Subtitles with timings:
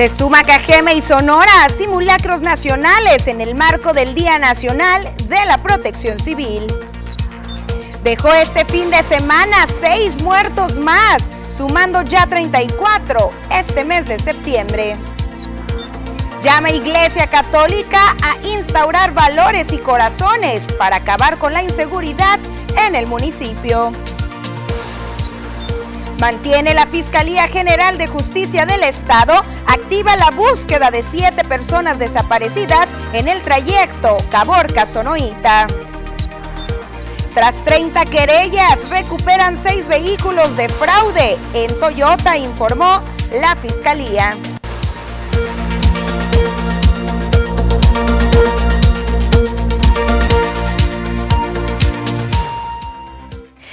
[0.00, 5.44] Se suma Cajeme y Sonora a simulacros nacionales en el marco del Día Nacional de
[5.44, 6.66] la Protección Civil.
[8.02, 14.96] Dejó este fin de semana seis muertos más, sumando ya 34 este mes de septiembre.
[16.42, 22.40] Llama Iglesia Católica a instaurar valores y corazones para acabar con la inseguridad
[22.86, 23.92] en el municipio.
[26.20, 29.32] Mantiene la Fiscalía General de Justicia del Estado
[29.66, 35.66] activa la búsqueda de siete personas desaparecidas en el trayecto Caborca-Sonoita.
[37.32, 43.00] Tras 30 querellas, recuperan seis vehículos de fraude en Toyota, informó
[43.40, 44.36] la Fiscalía.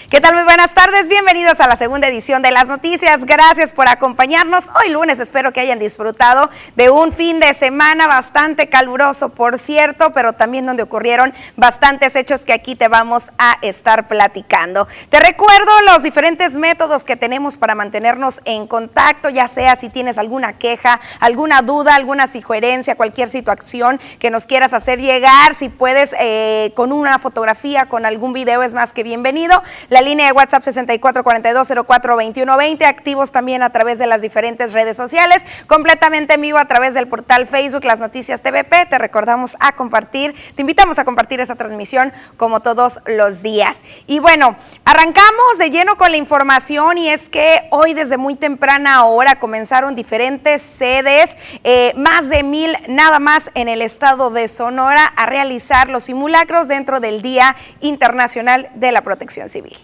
[0.10, 0.36] ¿Qué tal?
[0.36, 3.26] Muy buenas tardes, bienvenidos a la segunda edición de las noticias.
[3.26, 4.70] Gracias por acompañarnos.
[4.80, 10.14] Hoy lunes espero que hayan disfrutado de un fin de semana bastante caluroso, por cierto,
[10.14, 14.88] pero también donde ocurrieron bastantes hechos que aquí te vamos a estar platicando.
[15.10, 20.18] Te recuerdo los diferentes métodos que tenemos para mantenernos en contacto, ya sea si tienes
[20.18, 26.16] alguna queja, alguna duda, alguna sugerencia, cualquier situación que nos quieras hacer llegar, si puedes
[26.18, 29.62] eh, con una fotografía, con algún video, es más que bienvenido.
[30.02, 36.42] Línea de WhatsApp 6442042120, activos también a través de las diferentes redes sociales, completamente en
[36.42, 38.86] vivo a través del portal Facebook Las Noticias TVP.
[38.86, 43.82] Te recordamos a compartir, te invitamos a compartir esa transmisión como todos los días.
[44.06, 49.06] Y bueno, arrancamos de lleno con la información y es que hoy desde muy temprana
[49.06, 55.06] hora comenzaron diferentes sedes, eh, más de mil nada más en el estado de Sonora,
[55.06, 59.78] a realizar los simulacros dentro del Día Internacional de la Protección Civil.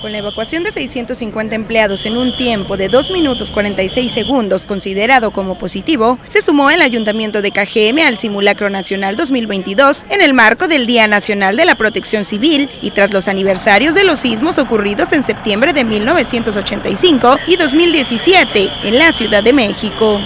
[0.00, 5.30] Con la evacuación de 650 empleados en un tiempo de 2 minutos 46 segundos considerado
[5.30, 10.68] como positivo, se sumó el Ayuntamiento de KGM al Simulacro Nacional 2022 en el marco
[10.68, 15.12] del Día Nacional de la Protección Civil y tras los aniversarios de los sismos ocurridos
[15.12, 20.18] en septiembre de 1985 y 2017 en la Ciudad de México.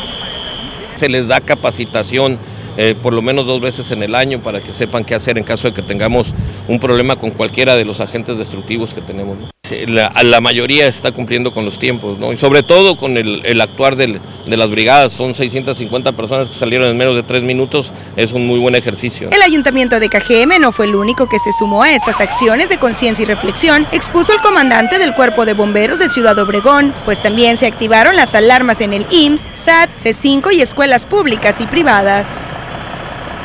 [0.94, 2.38] Se les da capacitación
[2.76, 5.42] eh, por lo menos dos veces en el año para que sepan qué hacer en
[5.42, 6.32] caso de que tengamos
[6.68, 9.53] un problema con cualquiera de los agentes destructivos que tenemos.
[9.70, 12.34] La, mayoría está cumpliendo con los tiempos, ¿no?
[12.34, 15.14] y sobre todo con el, actuar de las brigadas.
[15.14, 19.30] Son 650 personas que salieron en menos de tres minutos, es un muy buen ejercicio.
[19.32, 22.76] El ayuntamiento de KGM no fue el único que se sumó a estas acciones de
[22.76, 27.56] conciencia y reflexión, expuso el comandante del Cuerpo de Bomberos de Ciudad Obregón, pues también
[27.56, 32.42] se activaron las alarmas en el IMSS, SAT, C5 y escuelas públicas y privadas.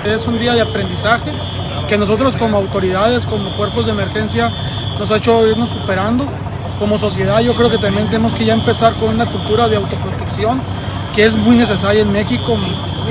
[0.05, 1.31] Es un día de aprendizaje
[1.89, 4.51] que nosotros como autoridades, como cuerpos de emergencia,
[4.99, 6.23] nos ha hecho irnos superando.
[6.77, 10.61] Como sociedad yo creo que también tenemos que ya empezar con una cultura de autoprotección
[11.15, 12.55] que es muy necesaria en México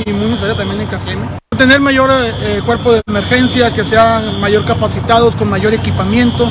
[0.07, 1.27] y muy necesaria también en Cajeme.
[1.59, 6.49] Tener mayor eh, cuerpo de emergencia, que sean mayor capacitados, con mayor equipamiento,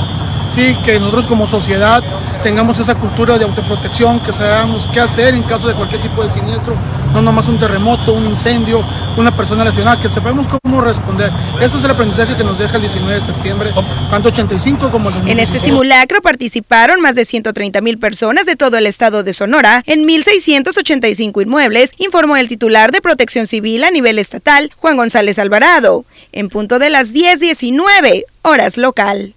[0.50, 2.04] sí, que nosotros como sociedad
[2.44, 6.32] tengamos esa cultura de autoprotección, que sabamos qué hacer en caso de cualquier tipo de
[6.32, 6.76] siniestro,
[7.14, 8.84] no nomás un terremoto, un incendio,
[9.18, 11.32] una persona lesionada, que sepamos cómo responder.
[11.60, 13.72] Ese es el aprendizaje que nos deja el 19 de septiembre,
[14.10, 18.78] tanto 85 como el En este simulacro participaron más de 130 mil personas de todo
[18.78, 24.20] el estado de Sonora en 1.685 inmuebles, informó el titular de Protección Civil a nivel
[24.20, 29.34] estatal, Juan González Alvarado, en punto de las 10.19 horas local.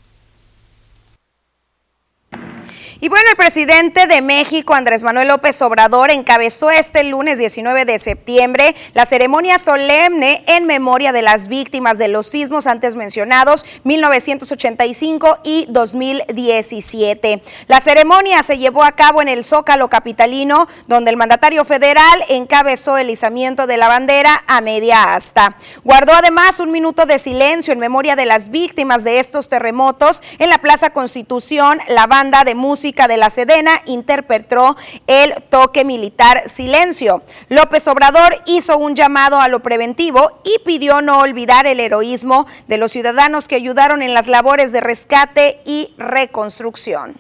[3.02, 7.98] Y bueno, el presidente de México, Andrés Manuel López Obrador, encabezó este lunes 19 de
[7.98, 15.38] septiembre la ceremonia solemne en memoria de las víctimas de los sismos antes mencionados, 1985
[15.44, 17.42] y 2017.
[17.68, 22.98] La ceremonia se llevó a cabo en el Zócalo Capitalino, donde el mandatario federal encabezó
[22.98, 25.56] el izamiento de la bandera a media asta.
[25.84, 30.50] Guardó además un minuto de silencio en memoria de las víctimas de estos terremotos en
[30.50, 34.77] la Plaza Constitución, la banda de música de la Sedena interpretó
[35.07, 37.22] el toque militar silencio.
[37.48, 42.78] López Obrador hizo un llamado a lo preventivo y pidió no olvidar el heroísmo de
[42.78, 47.16] los ciudadanos que ayudaron en las labores de rescate y reconstrucción.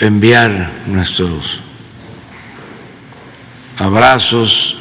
[0.00, 0.50] Enviar
[0.86, 1.60] nuestros
[3.78, 4.76] abrazos,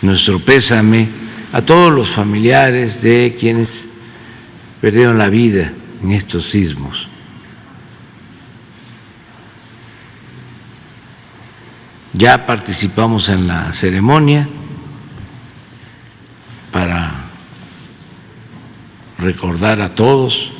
[0.00, 1.21] nuestro pésame
[1.52, 3.86] a todos los familiares de quienes
[4.80, 5.72] perdieron la vida
[6.02, 7.08] en estos sismos.
[12.14, 14.48] Ya participamos en la ceremonia
[16.70, 17.10] para
[19.18, 20.50] recordar a todos,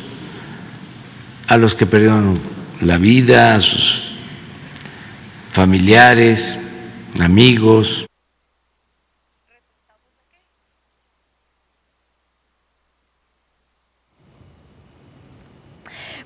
[1.49, 2.39] a los que perdieron
[2.81, 4.15] la vida a sus
[5.53, 6.59] familiares,
[7.19, 8.07] amigos.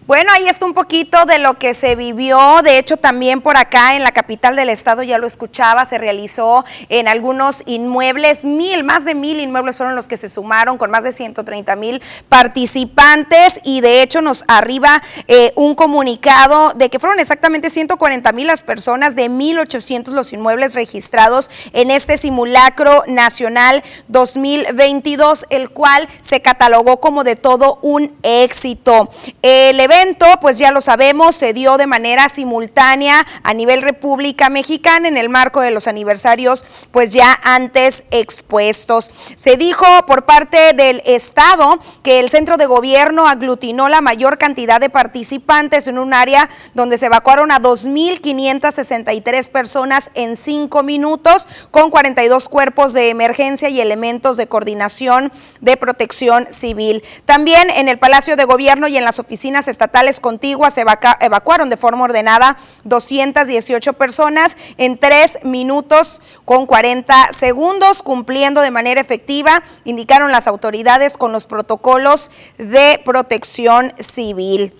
[0.06, 2.62] Bueno, ahí está un poquito de lo que se vivió.
[2.62, 6.64] De hecho, también por acá en la capital del estado, ya lo escuchaba, se realizó
[6.88, 11.03] en algunos inmuebles, mil, más de mil inmuebles fueron los que se sumaron con más
[11.03, 17.19] de 130 mil participantes y de hecho nos arriba eh, un comunicado de que fueron
[17.19, 25.47] exactamente 140 mil las personas de 1.800 los inmuebles registrados en este simulacro nacional 2022,
[25.50, 29.11] el cual se catalogó como de todo un éxito.
[29.43, 29.95] El evento
[30.40, 35.28] pues ya lo sabemos, se dio de manera simultánea a nivel República Mexicana en el
[35.28, 39.10] marco de los aniversarios, pues ya antes expuestos.
[39.34, 44.81] Se dijo por parte del Estado que el centro de gobierno aglutinó la mayor cantidad
[44.81, 51.90] de participantes en un área donde se evacuaron a 2.563 personas en cinco minutos, con
[51.90, 57.02] 42 cuerpos de emergencia y elementos de coordinación de protección civil.
[57.25, 61.76] También en el Palacio de Gobierno y en las oficinas estatales estatales contiguas evacuaron de
[61.76, 70.32] forma ordenada 218 personas en 3 minutos con 40 segundos, cumpliendo de manera efectiva, indicaron
[70.32, 74.74] las autoridades con los protocolos de protección civil.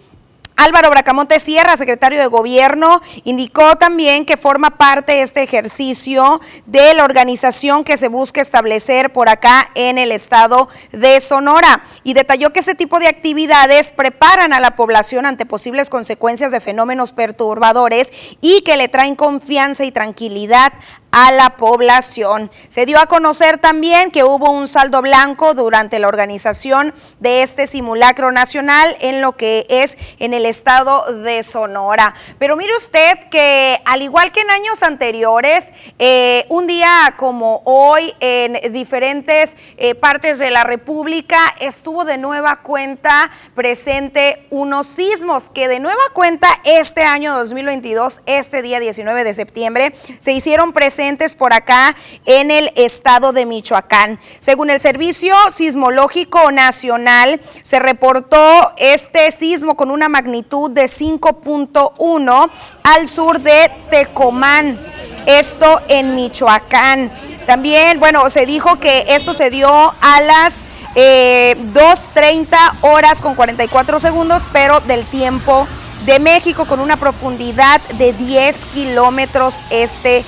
[0.57, 6.95] Álvaro Bracamonte Sierra, secretario de Gobierno, indicó también que forma parte de este ejercicio de
[6.95, 11.85] la organización que se busca establecer por acá en el estado de Sonora.
[12.05, 16.61] Y detalló que ese tipo de actividades preparan a la población ante posibles consecuencias de
[16.61, 18.11] fenómenos perturbadores
[18.41, 20.73] y que le traen confianza y tranquilidad
[21.19, 22.51] a la población.
[22.69, 27.67] Se dio a conocer también que hubo un saldo blanco durante la organización de este
[27.67, 32.15] simulacro nacional en lo que es en el estado de Sonora.
[32.39, 38.13] Pero mire usted que al igual que en años anteriores, eh, un día como hoy
[38.21, 45.67] en diferentes eh, partes de la República estuvo de nueva cuenta presente unos sismos que
[45.67, 51.06] de nueva cuenta este año 2022, este día 19 de septiembre, se hicieron presentes
[51.37, 51.95] por acá
[52.25, 54.19] en el estado de Michoacán.
[54.41, 62.51] Según el Servicio Sismológico Nacional, se reportó este sismo con una magnitud de 5.1
[62.83, 64.81] al sur de Tecomán,
[65.27, 67.13] esto en Michoacán.
[67.47, 70.65] También, bueno, se dijo que esto se dio a las
[70.97, 75.69] 2.30 eh, horas con 44 segundos, pero del tiempo
[76.07, 80.25] de México con una profundidad de 10 kilómetros este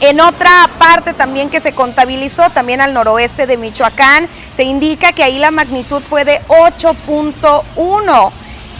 [0.00, 5.24] En otra parte también que se contabilizó, también al noroeste de Michoacán, se indica que
[5.24, 8.32] ahí la magnitud fue de 8.1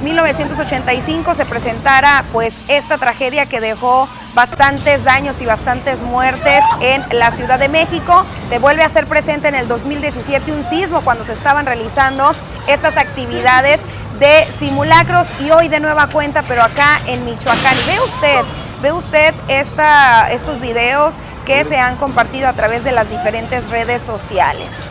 [0.03, 7.31] 1985 se presentara pues esta tragedia que dejó bastantes daños y bastantes muertes en la
[7.31, 8.23] Ciudad de México.
[8.43, 12.31] Se vuelve a ser presente en el 2017 un sismo cuando se estaban realizando
[12.67, 13.85] estas actividades
[14.19, 17.75] de simulacros y hoy de nueva cuenta, pero acá en Michoacán.
[17.87, 18.45] Ve usted,
[18.83, 24.87] Ve usted estos videos que se han compartido a través de las diferentes redes sociales.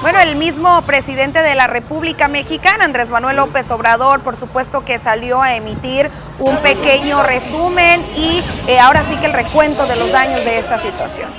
[0.00, 4.96] Bueno, el mismo presidente de la República Mexicana, Andrés Manuel López Obrador, por supuesto que
[5.00, 10.12] salió a emitir un pequeño resumen y eh, ahora sí que el recuento de los
[10.12, 11.30] daños de esta situación.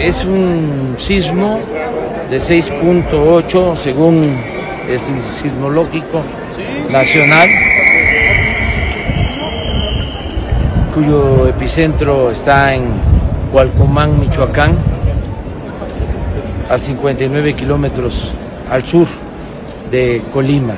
[0.00, 1.60] Es un sismo
[2.30, 4.34] de 6.8 según
[4.88, 6.22] el sismológico
[6.90, 7.50] nacional,
[10.94, 12.84] cuyo epicentro está en
[13.52, 14.74] Cualcomán, Michoacán,
[16.70, 18.30] a 59 kilómetros
[18.70, 19.06] al sur
[19.90, 20.76] de Colima.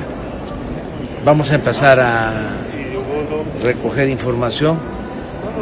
[1.23, 2.57] Vamos a empezar a
[3.63, 4.77] recoger información,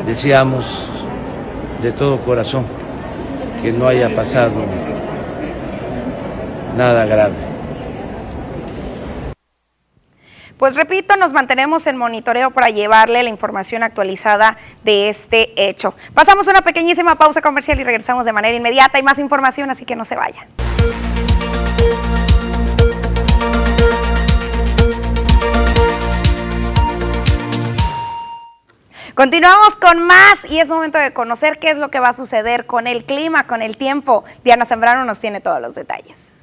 [0.08, 0.89] deseamos
[1.84, 2.81] de todo corazón
[3.62, 4.63] que no haya pasado
[6.75, 7.36] nada grave.
[10.58, 15.96] Pues repito, nos mantenemos en monitoreo para llevarle la información actualizada de este hecho.
[16.13, 19.00] Pasamos una pequeñísima pausa comercial y regresamos de manera inmediata.
[19.00, 20.48] Hay más información, así que no se vaya.
[29.22, 32.66] Continuamos con más y es momento de conocer qué es lo que va a suceder
[32.66, 34.24] con el clima, con el tiempo.
[34.44, 36.34] Diana Zambrano nos tiene todos los detalles.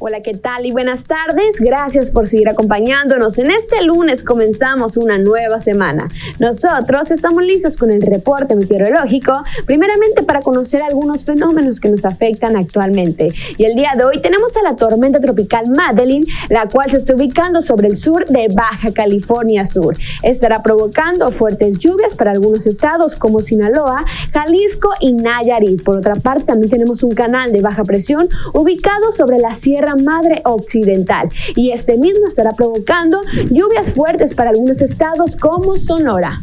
[0.00, 0.66] Hola, ¿qué tal?
[0.66, 1.60] Y buenas tardes.
[1.60, 3.38] Gracias por seguir acompañándonos.
[3.38, 6.08] En este lunes comenzamos una nueva semana.
[6.38, 9.32] Nosotros estamos listos con el reporte meteorológico,
[9.66, 13.28] primeramente para conocer algunos fenómenos que nos afectan actualmente.
[13.56, 17.14] Y el día de hoy tenemos a la tormenta tropical Madeline, la cual se está
[17.14, 19.96] ubicando sobre el sur de Baja California Sur.
[20.22, 25.82] Estará provocando fuertes lluvias para algunos estados como Sinaloa, Jalisco y Nayarit.
[25.82, 30.40] Por otra parte, también tenemos un canal de baja presión ubicado sobre la Sierra Madre
[30.44, 36.40] Occidental y este mismo estará provocando lluvias fuertes para algunos estados como Sonora.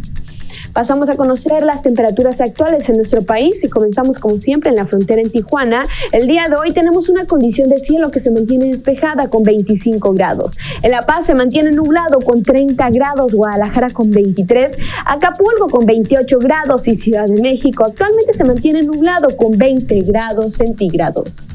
[0.74, 4.86] Pasamos a conocer las temperaturas actuales en nuestro país y comenzamos como siempre en la
[4.86, 5.84] frontera en Tijuana.
[6.14, 10.14] El día de hoy tenemos una condición de cielo que se mantiene despejada con 25
[10.14, 10.54] grados.
[10.82, 16.40] En La Paz se mantiene nublado con 30 grados, Guadalajara con 23, Acapulco con 28
[16.40, 21.46] grados y Ciudad de México actualmente se mantiene nublado con 20 grados centígrados.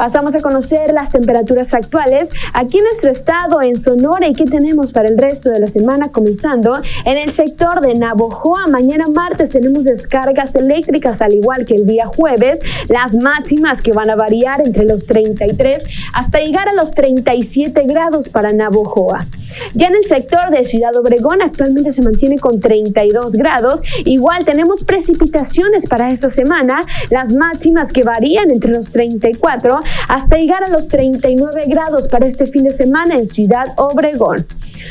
[0.00, 4.92] Pasamos a conocer las temperaturas actuales aquí en nuestro estado, en Sonora, y qué tenemos
[4.92, 6.72] para el resto de la semana, comenzando
[7.04, 8.66] en el sector de Navojoa.
[8.68, 14.08] Mañana martes tenemos descargas eléctricas, al igual que el día jueves, las máximas que van
[14.08, 19.26] a variar entre los 33 hasta llegar a los 37 grados para Navojoa.
[19.74, 23.82] Ya en el sector de Ciudad Obregón actualmente se mantiene con 32 grados.
[24.04, 26.80] Igual tenemos precipitaciones para esta semana,
[27.10, 32.46] las máximas que varían entre los 34 hasta llegar a los 39 grados para este
[32.46, 34.46] fin de semana en Ciudad Obregón.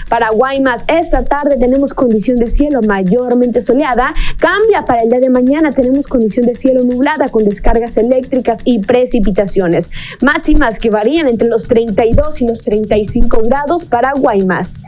[0.07, 4.13] Para Guaymas, esta tarde tenemos condición de cielo mayormente soleada.
[4.37, 8.79] Cambia para el día de mañana, tenemos condición de cielo nublada con descargas eléctricas y
[8.79, 9.89] precipitaciones.
[10.21, 14.79] Máximas que varían entre los 32 y los 35 grados para Guaymas.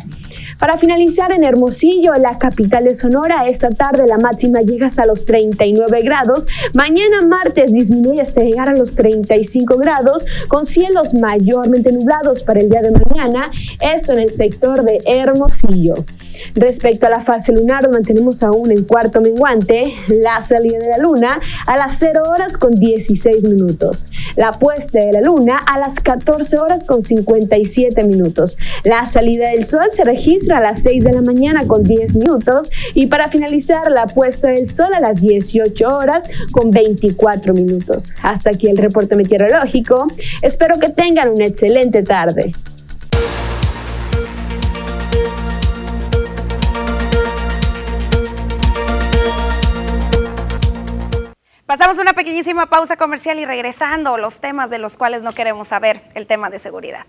[0.61, 5.25] Para finalizar en Hermosillo, la capital de Sonora, esta tarde la máxima llega hasta los
[5.25, 6.45] 39 grados.
[6.75, 12.69] Mañana martes disminuye hasta llegar a los 35 grados, con cielos mayormente nublados para el
[12.69, 13.49] día de mañana,
[13.79, 15.95] esto en el sector de Hermosillo.
[16.53, 21.39] Respecto a la fase lunar, mantenemos aún en cuarto menguante la salida de la luna
[21.67, 26.57] a las 0 horas con 16 minutos, la puesta de la luna a las 14
[26.57, 28.57] horas con 57 minutos.
[28.83, 32.69] La salida del sol se registra a las 6 de la mañana con 10 minutos
[32.93, 38.11] y para finalizar la puesta del sol a las 18 horas con 24 minutos.
[38.21, 40.07] Hasta aquí el reporte meteorológico.
[40.41, 42.53] Espero que tengan una excelente tarde.
[51.71, 56.01] Pasamos una pequeñísima pausa comercial y regresando los temas de los cuales no queremos saber,
[56.15, 57.05] el tema de seguridad.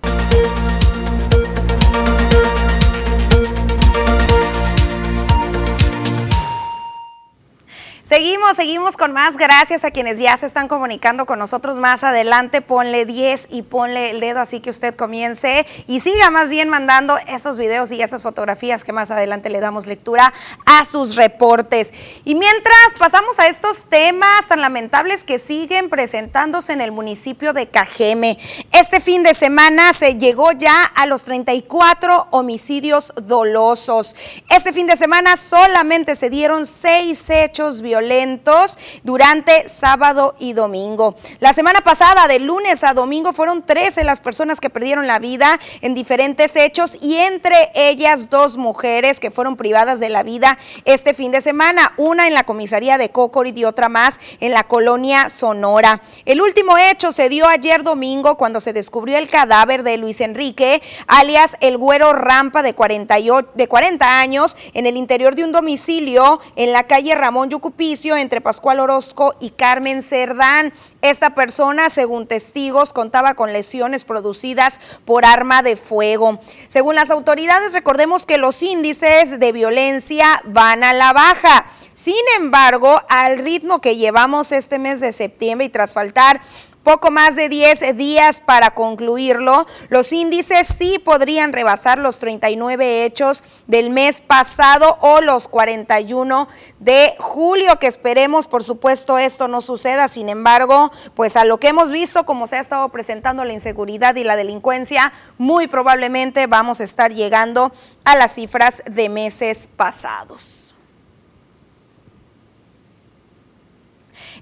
[8.13, 9.39] Seguimos, seguimos con más.
[9.39, 12.61] Gracias a quienes ya se están comunicando con nosotros más adelante.
[12.61, 17.17] Ponle 10 y ponle el dedo así que usted comience y siga más bien mandando
[17.27, 20.35] esos videos y esas fotografías que más adelante le damos lectura
[20.67, 21.95] a sus reportes.
[22.27, 27.71] Y mientras pasamos a estos temas tan lamentables que siguen presentándose en el municipio de
[27.71, 28.37] Cajeme.
[28.73, 34.17] Este fin de semana se llegó ya a los 34 homicidios dolosos.
[34.51, 41.15] Este fin de semana solamente se dieron seis hechos violentos violentos durante sábado y domingo.
[41.39, 45.61] La semana pasada, de lunes a domingo, fueron 13 las personas que perdieron la vida
[45.83, 51.15] en diferentes hechos y entre ellas dos mujeres que fueron privadas de la vida este
[51.15, 55.29] fin de semana, una en la comisaría de Cocorit y otra más en la colonia
[55.29, 56.03] Sonora.
[56.25, 60.83] El último hecho se dio ayer domingo cuando se descubrió el cadáver de Luis Enrique,
[61.07, 66.41] alias el güero Rampa de, 48, de 40 años, en el interior de un domicilio
[66.57, 67.49] en la calle Ramón
[67.83, 70.73] Entre Pascual Orozco y Carmen Cerdán.
[71.01, 76.39] Esta persona, según testigos, contaba con lesiones producidas por arma de fuego.
[76.69, 81.67] Según las autoridades, recordemos que los índices de violencia van a la baja.
[81.93, 86.41] Sin embargo, al ritmo que llevamos este mes de septiembre y tras faltar
[86.83, 89.67] poco más de 10 días para concluirlo.
[89.89, 96.49] Los índices sí podrían rebasar los 39 hechos del mes pasado o los 41
[96.81, 100.09] de julio, que esperemos, por supuesto, esto no suceda.
[100.09, 104.17] Sin embargo, pues a lo que hemos visto, como se ha estado presentando la inseguridad
[104.17, 107.73] y la delincuencia, muy probablemente vamos a estar llegando
[108.05, 110.72] a las cifras de meses pasados.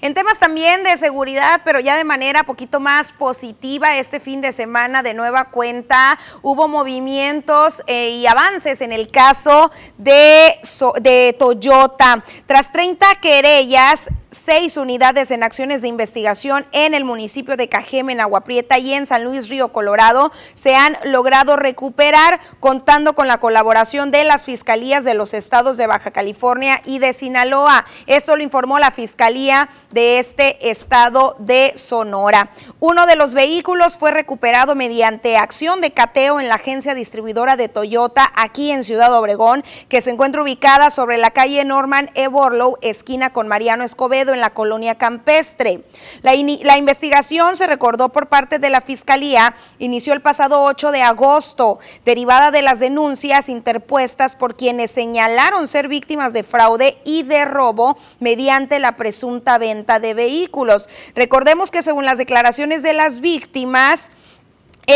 [0.02, 4.50] En temas también de seguridad, pero ya de manera poquito más positiva, este fin de
[4.50, 10.58] semana de nueva cuenta hubo movimientos eh, y avances en el caso de,
[11.02, 12.24] de Toyota.
[12.46, 18.20] Tras 30 querellas, seis unidades en acciones de investigación en el municipio de Cajeme, en
[18.20, 23.38] Agua Prieta y en San Luis Río Colorado se han logrado recuperar contando con la
[23.38, 27.84] colaboración de las fiscalías de los estados de Baja California y de Sinaloa.
[28.06, 32.50] Esto lo informó la Fiscalía de este estado de Sonora.
[32.78, 37.68] Uno de los vehículos fue recuperado mediante acción de cateo en la agencia distribuidora de
[37.68, 42.28] Toyota aquí en Ciudad Obregón, que se encuentra ubicada sobre la calle Norman E.
[42.28, 43.84] Borlow, esquina con Mariano
[44.20, 45.82] En la colonia campestre.
[46.20, 51.00] La, la investigación se recordó por parte de la Fiscalía, inició el pasado 8 de
[51.00, 57.46] agosto, derivada de las denuncias interpuestas por quienes señalaron ser víctimas de fraude y de
[57.46, 60.90] robo mediante la presunta venta de vehículos.
[61.14, 64.10] Recordemos que según las declaraciones de las víctimas,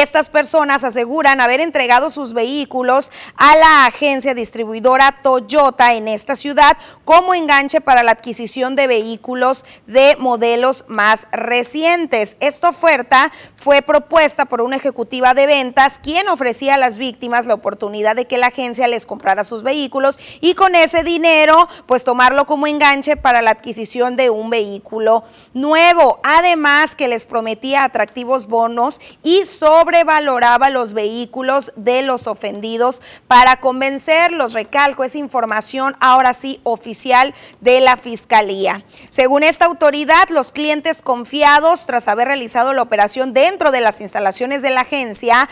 [0.00, 6.76] estas personas aseguran haber entregado sus vehículos a la agencia distribuidora Toyota en esta ciudad
[7.04, 12.36] como enganche para la adquisición de vehículos de modelos más recientes.
[12.40, 17.54] Esta oferta fue propuesta por una ejecutiva de ventas quien ofrecía a las víctimas la
[17.54, 22.46] oportunidad de que la agencia les comprara sus vehículos y con ese dinero pues tomarlo
[22.46, 26.20] como enganche para la adquisición de un vehículo nuevo.
[26.24, 33.60] Además que les prometía atractivos bonos y sobre sobrevaloraba los vehículos de los ofendidos para
[33.60, 34.54] convencerlos.
[34.54, 38.82] Recalco, esa información ahora sí oficial de la Fiscalía.
[39.10, 44.62] Según esta autoridad, los clientes confiados, tras haber realizado la operación dentro de las instalaciones
[44.62, 45.50] de la agencia,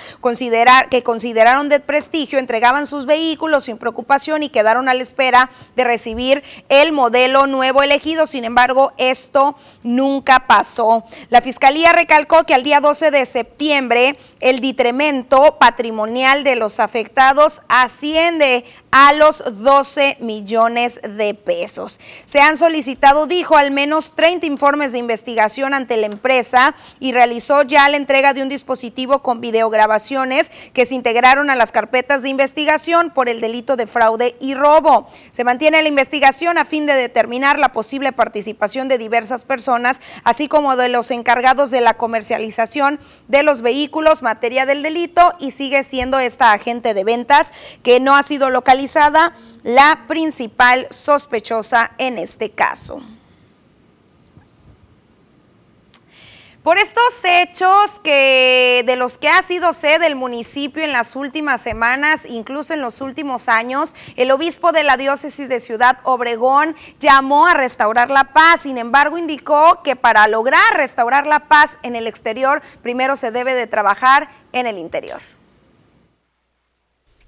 [0.91, 5.85] que consideraron de prestigio, entregaban sus vehículos sin preocupación y quedaron a la espera de
[5.85, 8.27] recibir el modelo nuevo elegido.
[8.27, 11.05] Sin embargo, esto nunca pasó.
[11.29, 17.63] La Fiscalía recalcó que al día 12 de septiembre el ditremento patrimonial de los afectados
[17.69, 21.99] asciende a los 12 millones de pesos.
[22.27, 27.63] Se han solicitado, dijo, al menos 30 informes de investigación ante la empresa y realizó
[27.63, 32.29] ya la entrega de un dispositivo con videograbaciones que se integraron a las carpetas de
[32.29, 35.09] investigación por el delito de fraude y robo.
[35.31, 40.49] Se mantiene la investigación a fin de determinar la posible participación de diversas personas, así
[40.49, 45.83] como de los encargados de la comercialización de los vehículos, materia del delito, y sigue
[45.83, 48.82] siendo esta agente de ventas que no ha sido localizada
[49.63, 53.03] la principal sospechosa en este caso.
[56.63, 61.61] Por estos hechos que de los que ha sido sede el municipio en las últimas
[61.61, 67.49] semanas, incluso en los últimos años, el obispo de la diócesis de Ciudad Obregón llamó
[67.49, 68.61] a restaurar la paz.
[68.61, 73.55] Sin embargo, indicó que para lograr restaurar la paz en el exterior, primero se debe
[73.55, 75.21] de trabajar en el interior.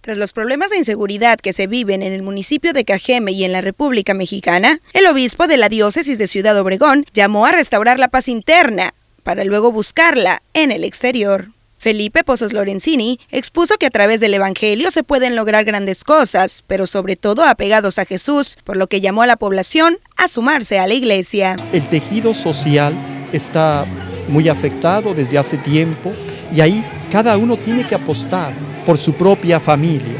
[0.04, 3.52] Tras los problemas de inseguridad que se viven en el municipio de Cajeme y en
[3.52, 8.08] la República Mexicana, el obispo de la diócesis de Ciudad Obregón llamó a restaurar la
[8.08, 11.52] paz interna para luego buscarla en el exterior.
[11.78, 16.86] Felipe Pozos Lorenzini expuso que a través del Evangelio se pueden lograr grandes cosas, pero
[16.86, 20.86] sobre todo apegados a Jesús, por lo que llamó a la población a sumarse a
[20.86, 21.56] la iglesia.
[21.72, 22.92] El tejido social
[23.32, 23.86] está
[24.28, 26.12] muy afectado desde hace tiempo
[26.54, 28.52] y ahí cada uno tiene que apostar
[28.84, 30.18] por su propia familia.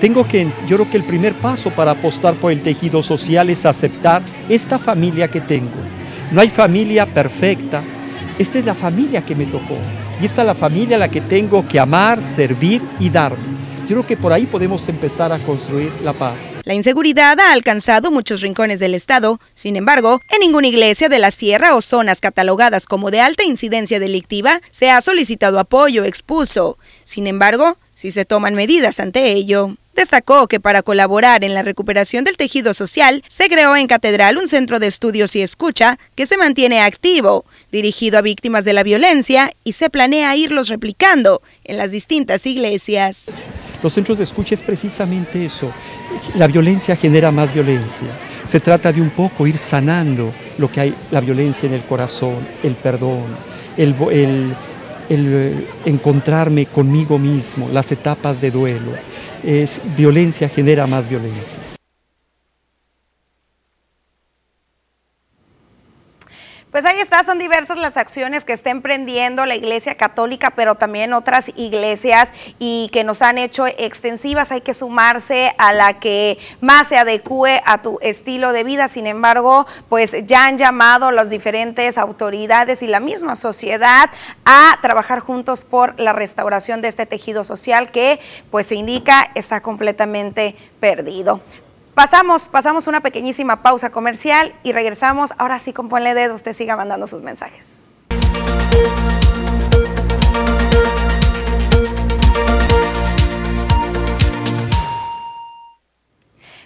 [0.00, 3.64] Tengo que, yo creo que el primer paso para apostar por el tejido social es
[3.64, 5.70] aceptar esta familia que tengo.
[6.30, 7.82] No hay familia perfecta,
[8.38, 9.76] esta es la familia que me tocó
[10.20, 13.63] y esta es la familia a la que tengo que amar, servir y darme.
[13.84, 16.38] Yo creo que por ahí podemos empezar a construir la paz.
[16.64, 19.40] La inseguridad ha alcanzado muchos rincones del estado.
[19.54, 24.00] Sin embargo, en ninguna iglesia de la sierra o zonas catalogadas como de alta incidencia
[24.00, 26.78] delictiva se ha solicitado apoyo, expuso.
[27.04, 29.76] Sin embargo, si se toman medidas ante ello.
[29.94, 34.48] Destacó que para colaborar en la recuperación del tejido social, se creó en Catedral un
[34.48, 39.52] centro de estudios y escucha que se mantiene activo, dirigido a víctimas de la violencia
[39.62, 43.30] y se planea irlos replicando en las distintas iglesias.
[43.84, 45.70] Los centros de escucha es precisamente eso.
[46.38, 48.08] La violencia genera más violencia.
[48.46, 52.36] Se trata de un poco ir sanando lo que hay, la violencia en el corazón,
[52.62, 53.26] el perdón,
[53.76, 53.94] el,
[55.10, 58.92] eh, encontrarme conmigo mismo, las etapas de duelo.
[59.42, 61.63] Es violencia genera más violencia.
[66.74, 71.12] Pues ahí está, son diversas las acciones que está emprendiendo la Iglesia Católica, pero también
[71.12, 74.50] otras iglesias y que nos han hecho extensivas.
[74.50, 78.88] Hay que sumarse a la que más se adecue a tu estilo de vida.
[78.88, 84.10] Sin embargo, pues ya han llamado las diferentes autoridades y la misma sociedad
[84.44, 88.18] a trabajar juntos por la restauración de este tejido social que,
[88.50, 91.40] pues se indica, está completamente perdido.
[91.94, 95.32] Pasamos, pasamos una pequeñísima pausa comercial y regresamos.
[95.38, 97.82] Ahora sí, con Ponle Dedo, usted siga mandando sus mensajes.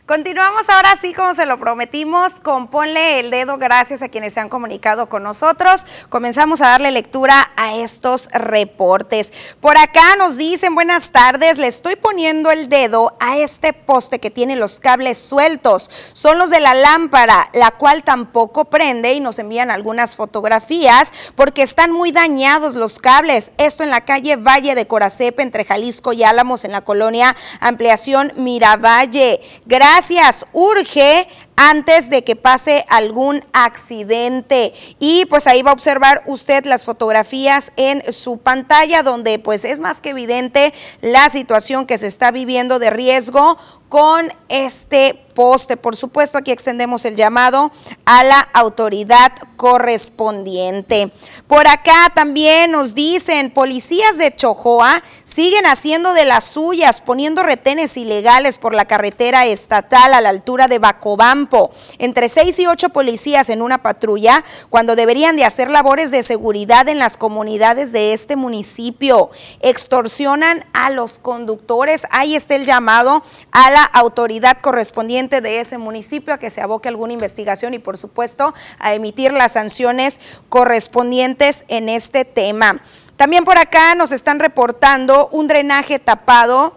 [0.09, 4.41] Continuamos ahora sí, como se lo prometimos, con Ponle el Dedo, gracias a quienes se
[4.41, 5.85] han comunicado con nosotros.
[6.09, 9.35] Comenzamos a darle lectura a estos reportes.
[9.61, 14.31] Por acá nos dicen, buenas tardes, le estoy poniendo el dedo a este poste que
[14.31, 15.91] tiene los cables sueltos.
[16.15, 21.61] Son los de la lámpara, la cual tampoco prende y nos envían algunas fotografías porque
[21.61, 23.53] están muy dañados los cables.
[23.59, 28.33] Esto en la calle Valle de Coracepe, entre Jalisco y Álamos, en la colonia Ampliación
[28.37, 29.43] Miravalle.
[29.67, 30.47] Gracias Gracias.
[30.53, 34.73] Urge antes de que pase algún accidente.
[35.01, 39.81] Y pues ahí va a observar usted las fotografías en su pantalla donde pues es
[39.81, 45.77] más que evidente la situación que se está viviendo de riesgo con este poste.
[45.77, 47.71] Por supuesto, aquí extendemos el llamado
[48.05, 51.13] a la autoridad correspondiente.
[51.47, 57.97] Por acá también nos dicen, policías de Chojoa siguen haciendo de las suyas, poniendo retenes
[57.97, 61.71] ilegales por la carretera estatal a la altura de Bacobampo.
[61.99, 66.89] Entre seis y ocho policías en una patrulla, cuando deberían de hacer labores de seguridad
[66.89, 69.31] en las comunidades de este municipio.
[69.61, 72.07] Extorsionan a los conductores.
[72.11, 73.23] Ahí está el llamado
[73.53, 77.97] a la autoridad correspondiente de ese municipio a que se aboque alguna investigación y por
[77.97, 82.83] supuesto a emitir las sanciones correspondientes en este tema.
[83.17, 86.77] También por acá nos están reportando un drenaje tapado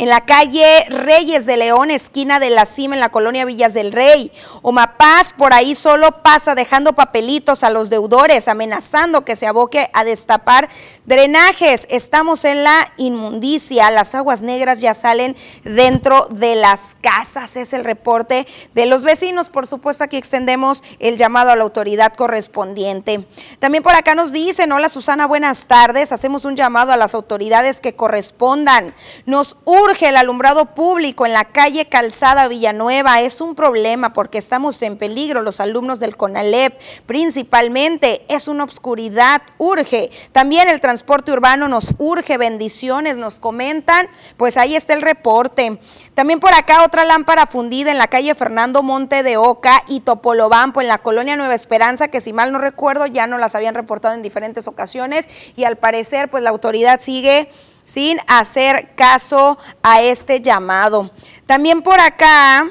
[0.00, 3.92] en la calle Reyes de León, esquina de la Cima, en la colonia Villas del
[3.92, 4.32] Rey.
[4.62, 10.04] Omapaz por ahí solo pasa dejando papelitos a los deudores, amenazando que se aboque a
[10.04, 10.70] destapar
[11.04, 11.86] drenajes.
[11.90, 17.56] Estamos en la inmundicia, las aguas negras ya salen dentro de las casas.
[17.56, 19.50] Es el reporte de los vecinos.
[19.50, 23.26] Por supuesto, aquí extendemos el llamado a la autoridad correspondiente.
[23.58, 26.10] También por acá nos dicen, hola Susana, buenas tardes.
[26.10, 28.94] Hacemos un llamado a las autoridades que correspondan.
[29.26, 33.20] Nos urge el alumbrado público en la calle Calzada Villanueva.
[33.20, 38.24] Es un problema porque estamos en peligro los alumnos del CONALEP principalmente.
[38.28, 40.10] Es una obscuridad, urge.
[40.32, 44.08] También el transporte urbano nos urge, bendiciones, nos comentan.
[44.36, 45.78] Pues ahí está el reporte.
[46.14, 50.80] También por acá otra lámpara fundida en la calle Fernando Monte de Oca y Topolobampo
[50.80, 54.14] en la colonia Nueva Esperanza, que si mal no recuerdo ya no las habían reportado
[54.14, 57.50] en diferentes ocasiones y al parecer pues la autoridad sigue
[57.90, 61.10] sin hacer caso a este llamado.
[61.46, 62.70] También por acá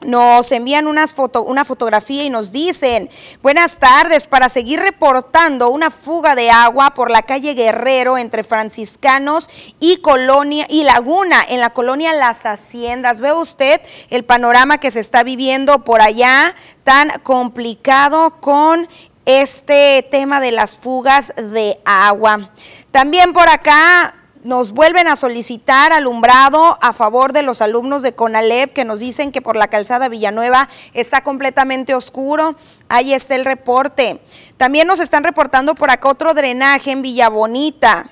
[0.00, 3.08] nos envían unas foto, una fotografía y nos dicen,
[3.42, 9.48] buenas tardes, para seguir reportando una fuga de agua por la calle Guerrero entre franciscanos
[9.80, 13.20] y colonia y Laguna, en la colonia Las Haciendas.
[13.20, 18.88] ¿Ve usted el panorama que se está viviendo por allá tan complicado con
[19.24, 22.50] este tema de las fugas de agua?
[22.90, 24.14] También por acá
[24.44, 29.32] nos vuelven a solicitar alumbrado a favor de los alumnos de CONALEP que nos dicen
[29.32, 32.54] que por la calzada Villanueva está completamente oscuro.
[32.88, 34.20] Ahí está el reporte.
[34.58, 38.10] También nos están reportando por acá otro drenaje en Villa Bonita.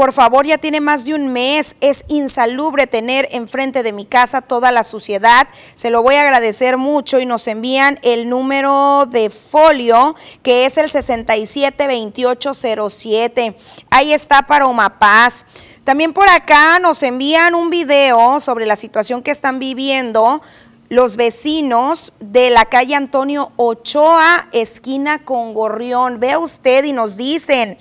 [0.00, 1.76] Por favor, ya tiene más de un mes.
[1.82, 5.46] Es insalubre tener enfrente de mi casa toda la suciedad.
[5.74, 10.78] Se lo voy a agradecer mucho y nos envían el número de folio que es
[10.78, 13.54] el 672807.
[13.90, 15.44] Ahí está para Omapaz.
[15.84, 20.40] También por acá nos envían un video sobre la situación que están viviendo
[20.88, 26.20] los vecinos de la calle Antonio Ochoa, esquina con Gorrión.
[26.20, 27.76] Vea usted y nos dicen,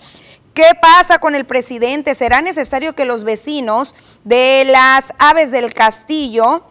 [0.59, 2.13] ¿Qué pasa con el presidente?
[2.15, 3.95] ¿Será necesario que los vecinos
[4.25, 6.65] de las aves del castillo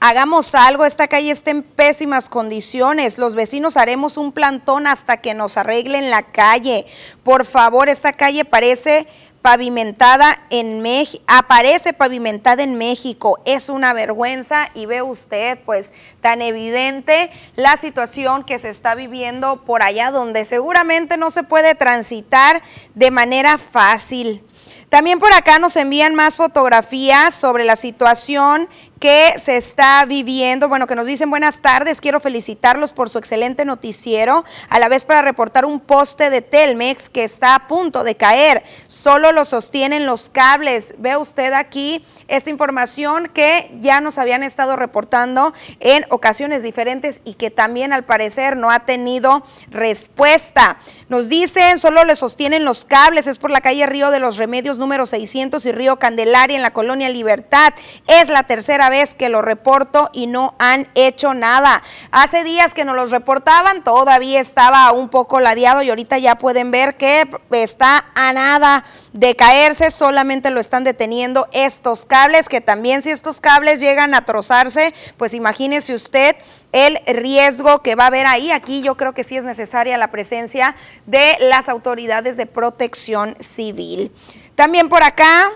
[0.00, 0.86] hagamos algo?
[0.86, 3.18] Esta calle está en pésimas condiciones.
[3.18, 6.86] Los vecinos haremos un plantón hasta que nos arreglen la calle.
[7.22, 9.06] Por favor, esta calle parece
[9.42, 13.40] pavimentada en México, aparece pavimentada en México.
[13.44, 19.64] Es una vergüenza y ve usted pues tan evidente la situación que se está viviendo
[19.64, 22.62] por allá donde seguramente no se puede transitar
[22.94, 24.44] de manera fácil.
[24.90, 28.68] También por acá nos envían más fotografías sobre la situación
[29.00, 30.68] que se está viviendo.
[30.68, 32.02] Bueno, que nos dicen buenas tardes.
[32.02, 34.44] Quiero felicitarlos por su excelente noticiero.
[34.68, 38.62] A la vez para reportar un poste de Telmex que está a punto de caer.
[38.86, 40.94] Solo lo sostienen los cables.
[40.98, 47.34] Ve usted aquí esta información que ya nos habían estado reportando en ocasiones diferentes y
[47.34, 50.76] que también al parecer no ha tenido respuesta.
[51.08, 53.26] Nos dicen, solo le sostienen los cables.
[53.26, 56.72] Es por la calle Río de los Remedios número 600 y Río Candelaria en la
[56.74, 57.72] colonia Libertad.
[58.06, 61.82] Es la tercera vez que lo reporto y no han hecho nada.
[62.10, 66.70] Hace días que nos los reportaban, todavía estaba un poco ladeado y ahorita ya pueden
[66.70, 73.02] ver que está a nada de caerse, solamente lo están deteniendo estos cables, que también
[73.02, 76.36] si estos cables llegan a trozarse, pues imagínese usted
[76.72, 78.50] el riesgo que va a haber ahí.
[78.50, 80.74] Aquí yo creo que sí es necesaria la presencia
[81.06, 84.12] de las autoridades de protección civil.
[84.54, 85.50] También por acá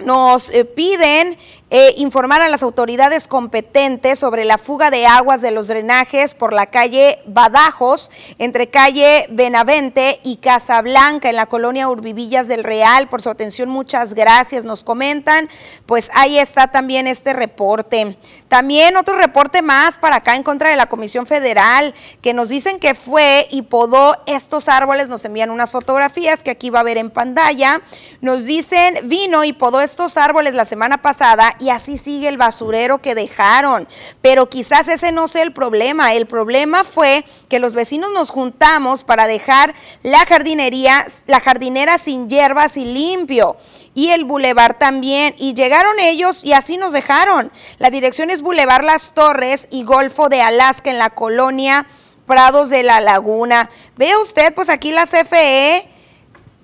[0.00, 1.38] nos eh, piden
[1.76, 6.52] eh, informar a las autoridades competentes sobre la fuga de aguas de los drenajes por
[6.52, 13.08] la calle Badajos, entre calle Benavente y Casablanca, en la colonia Urbivillas del Real.
[13.08, 14.64] Por su atención, muchas gracias.
[14.64, 15.48] Nos comentan,
[15.84, 18.18] pues ahí está también este reporte.
[18.54, 22.78] También otro reporte más para acá en contra de la Comisión Federal, que nos dicen
[22.78, 25.08] que fue y podó estos árboles.
[25.08, 27.82] Nos envían unas fotografías que aquí va a ver en pantalla.
[28.20, 33.02] Nos dicen, vino y podó estos árboles la semana pasada y así sigue el basurero
[33.02, 33.88] que dejaron.
[34.22, 36.14] Pero quizás ese no sea el problema.
[36.14, 42.28] El problema fue que los vecinos nos juntamos para dejar la jardinería, la jardinera sin
[42.28, 43.56] hierbas y limpio.
[43.94, 45.34] Y el bulevar también.
[45.38, 47.52] Y llegaron ellos y así nos dejaron.
[47.78, 51.86] La dirección es Bulevar Las Torres y Golfo de Alaska en la colonia
[52.26, 53.70] Prados de la Laguna.
[53.96, 55.88] Ve usted, pues aquí la CFE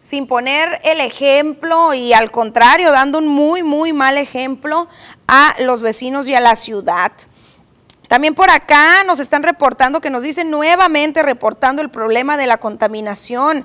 [0.01, 4.89] sin poner el ejemplo y al contrario, dando un muy, muy mal ejemplo
[5.29, 7.13] a los vecinos y a la ciudad.
[8.09, 12.57] También por acá nos están reportando que nos dicen nuevamente reportando el problema de la
[12.57, 13.65] contaminación.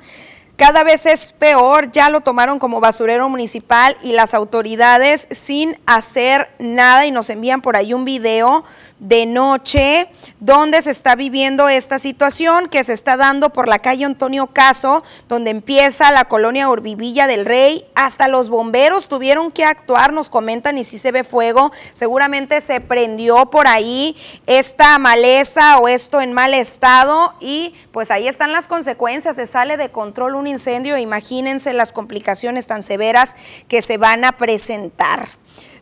[0.58, 6.50] Cada vez es peor, ya lo tomaron como basurero municipal y las autoridades sin hacer
[6.60, 8.64] nada y nos envían por ahí un video
[9.00, 14.06] de noche donde se está viviendo esta situación que se está dando por la calle
[14.06, 17.86] Antonio Caso, donde empieza la colonia Urbivilla del Rey.
[17.96, 22.80] Hasta los bomberos tuvieron que actuar, nos comentan, y si se ve fuego, seguramente se
[22.80, 28.68] prendió por ahí esta maleza o esto en mal estado y pues ahí están las
[28.68, 33.36] consecuencias, se sale de control un incendio, imagínense las complicaciones tan severas
[33.68, 35.30] que se van a presentar.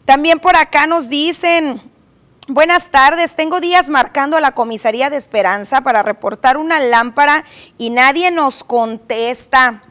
[0.06, 1.82] También por acá nos dicen,
[2.50, 7.46] Buenas tardes, tengo días marcando a la comisaría de Esperanza para reportar una lámpara
[7.78, 9.82] y nadie nos contesta.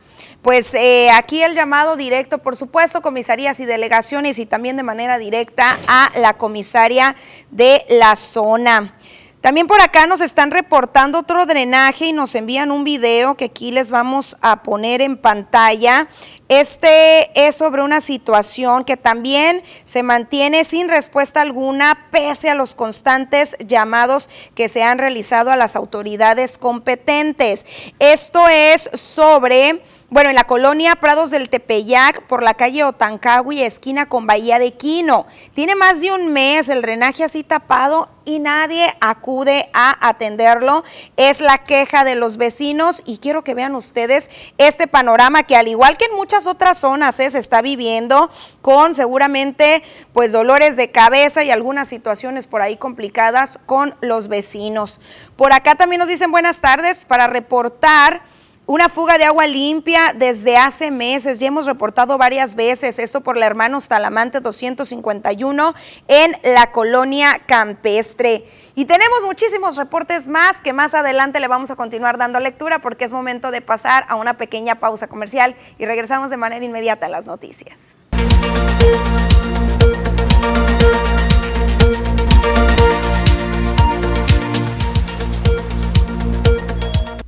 [0.43, 5.17] Pues eh, aquí el llamado directo, por supuesto, comisarías y delegaciones y también de manera
[5.17, 7.17] directa a la comisaria
[7.51, 8.97] de la zona.
[9.43, 13.73] También por acá nos están reportando otro drenaje y nos envían un video que aquí
[13.73, 16.09] les vamos a poner en pantalla.
[16.47, 22.77] Este es sobre una situación que también se mantiene sin respuesta alguna pese a los
[22.77, 27.67] constantes llamados que se han realizado a las autoridades competentes.
[27.99, 34.09] Esto es sobre, bueno, en la colonia Prados del Tepeyac, por la calle Otancagui, esquina
[34.09, 35.27] con Bahía de Quino.
[35.53, 40.85] Tiene más de un mes el drenaje así tapado y nadie acude a atenderlo.
[41.17, 45.69] Es la queja de los vecinos y quiero que vean ustedes este panorama que al
[45.69, 47.31] igual que en muchas otras zonas ¿eh?
[47.31, 48.31] se está viviendo
[48.61, 49.83] con seguramente
[50.13, 55.01] pues dolores de cabeza y algunas situaciones por ahí complicadas con los vecinos.
[55.37, 58.23] Por acá también nos dicen buenas tardes para reportar
[58.67, 63.37] una fuga de agua limpia desde hace meses, ya hemos reportado varias veces esto por
[63.37, 65.75] la Hermanos Talamante 251
[66.07, 68.45] en la colonia campestre.
[68.75, 73.05] Y tenemos muchísimos reportes más que más adelante le vamos a continuar dando lectura porque
[73.05, 77.09] es momento de pasar a una pequeña pausa comercial y regresamos de manera inmediata a
[77.09, 77.99] las noticias.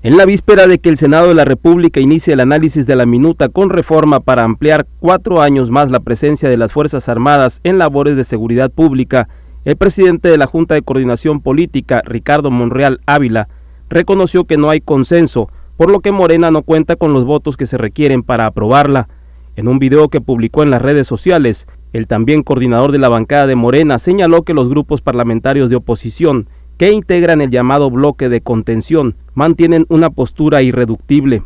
[0.05, 3.07] En la víspera de que el Senado de la República inicie el análisis de la
[3.07, 7.79] minuta con reforma para ampliar cuatro años más la presencia de las Fuerzas Armadas en
[7.79, 9.31] labores de seguridad pública,
[9.65, 13.49] el presidente de la Junta de Coordinación Política, Ricardo Monreal Ávila,
[13.89, 17.65] reconoció que no hay consenso, por lo que Morena no cuenta con los votos que
[17.65, 19.09] se requieren para aprobarla.
[19.57, 23.47] En un video que publicó en las redes sociales, el también coordinador de la bancada
[23.47, 28.43] de Morena señaló que los grupos parlamentarios de oposición que integran el llamado bloque de
[28.43, 31.43] contención mantienen una postura irreductible.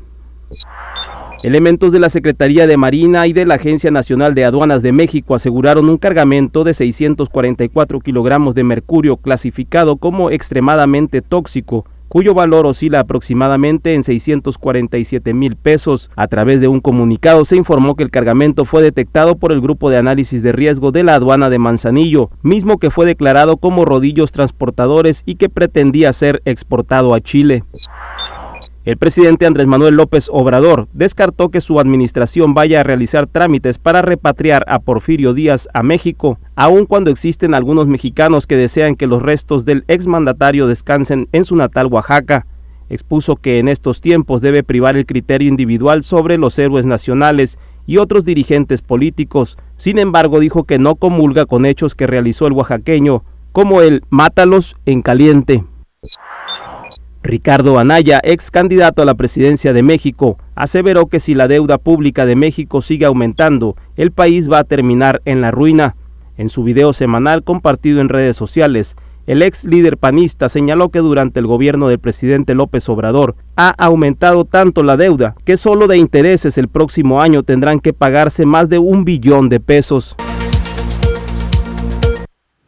[1.42, 5.34] Elementos de la Secretaría de Marina y de la Agencia Nacional de Aduanas de México
[5.34, 13.00] aseguraron un cargamento de 644 kilogramos de mercurio clasificado como extremadamente tóxico cuyo valor oscila
[13.00, 16.10] aproximadamente en 647 mil pesos.
[16.16, 19.90] A través de un comunicado se informó que el cargamento fue detectado por el Grupo
[19.90, 24.32] de Análisis de Riesgo de la Aduana de Manzanillo, mismo que fue declarado como rodillos
[24.32, 27.64] transportadores y que pretendía ser exportado a Chile.
[28.88, 34.00] El presidente Andrés Manuel López Obrador descartó que su administración vaya a realizar trámites para
[34.00, 39.20] repatriar a Porfirio Díaz a México, aun cuando existen algunos mexicanos que desean que los
[39.20, 42.46] restos del exmandatario descansen en su natal Oaxaca.
[42.88, 47.98] Expuso que en estos tiempos debe privar el criterio individual sobre los héroes nacionales y
[47.98, 49.58] otros dirigentes políticos.
[49.76, 53.22] Sin embargo, dijo que no comulga con hechos que realizó el oaxaqueño,
[53.52, 55.62] como el mátalos en caliente.
[57.22, 62.24] Ricardo Anaya, ex candidato a la presidencia de México, aseveró que si la deuda pública
[62.26, 65.96] de México sigue aumentando, el país va a terminar en la ruina.
[66.36, 71.38] En su video semanal compartido en redes sociales, el ex líder panista señaló que durante
[71.38, 76.56] el gobierno del presidente López Obrador ha aumentado tanto la deuda que solo de intereses
[76.56, 80.16] el próximo año tendrán que pagarse más de un billón de pesos.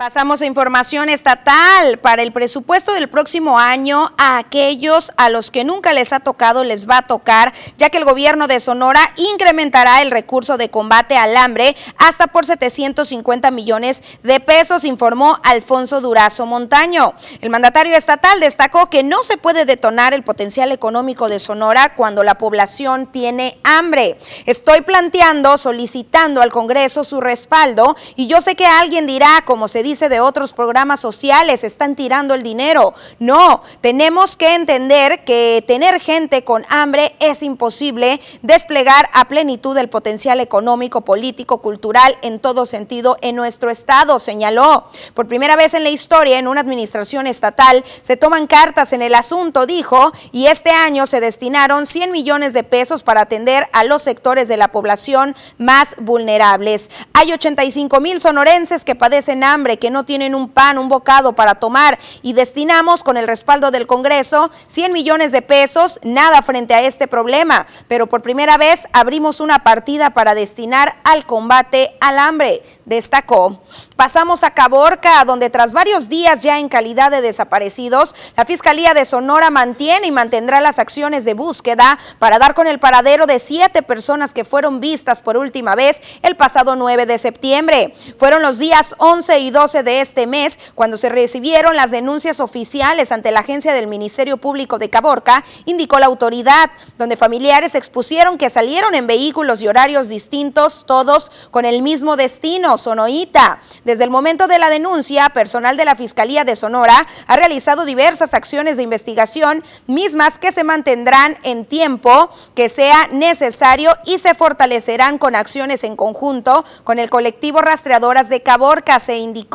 [0.01, 1.99] Pasamos a información estatal.
[1.99, 6.65] Para el presupuesto del próximo año, a aquellos a los que nunca les ha tocado,
[6.65, 11.19] les va a tocar, ya que el gobierno de Sonora incrementará el recurso de combate
[11.19, 17.13] al hambre hasta por 750 millones de pesos, informó Alfonso Durazo Montaño.
[17.43, 22.23] El mandatario estatal destacó que no se puede detonar el potencial económico de Sonora cuando
[22.23, 24.17] la población tiene hambre.
[24.47, 29.83] Estoy planteando, solicitando al Congreso su respaldo y yo sé que alguien dirá, como se
[29.83, 32.94] dice, dice de otros programas sociales, están tirando el dinero.
[33.18, 39.88] No, tenemos que entender que tener gente con hambre es imposible desplegar a plenitud el
[39.88, 44.87] potencial económico, político, cultural en todo sentido en nuestro estado, señaló.
[45.14, 49.16] Por primera vez en la historia, en una administración estatal, se toman cartas en el
[49.16, 54.03] asunto, dijo, y este año se destinaron 100 millones de pesos para atender a los
[54.03, 56.90] sectores de la población más vulnerables.
[57.12, 61.57] Hay 85 mil sonorenses que padecen hambre, que no tienen un pan, un bocado para
[61.57, 66.83] tomar y destinamos con el respaldo del Congreso 100 millones de pesos, nada frente a
[66.83, 72.62] este problema, pero por primera vez abrimos una partida para destinar al combate al hambre,
[72.85, 73.61] destacó.
[73.97, 79.05] Pasamos a Caborca, donde tras varios días ya en calidad de desaparecidos, la Fiscalía de
[79.05, 83.83] Sonora mantiene y mantendrá las acciones de búsqueda para dar con el paradero de siete
[83.83, 87.95] personas que fueron vistas por última vez el pasado 9 de septiembre.
[88.19, 93.13] Fueron los días 11 y 12 de este mes, cuando se recibieron las denuncias oficiales
[93.13, 98.51] ante la agencia del Ministerio Público de Caborca, indicó la autoridad, donde familiares expusieron que
[98.51, 103.61] salieron en vehículos y horarios distintos, todos con el mismo destino, Sonoita.
[103.85, 108.35] Desde el momento de la denuncia, personal de la Fiscalía de Sonora ha realizado diversas
[108.35, 115.19] acciones de investigación, mismas que se mantendrán en tiempo que sea necesario y se fortalecerán
[115.19, 119.50] con acciones en conjunto con el colectivo Rastreadoras de Caborca, se indicó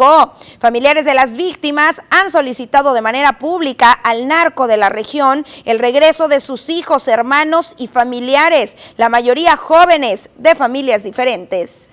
[0.60, 5.80] Familiares de las víctimas han solicitado de manera pública al narco de la región el
[5.80, 11.90] regreso de sus hijos, hermanos y familiares, la mayoría jóvenes de familias diferentes.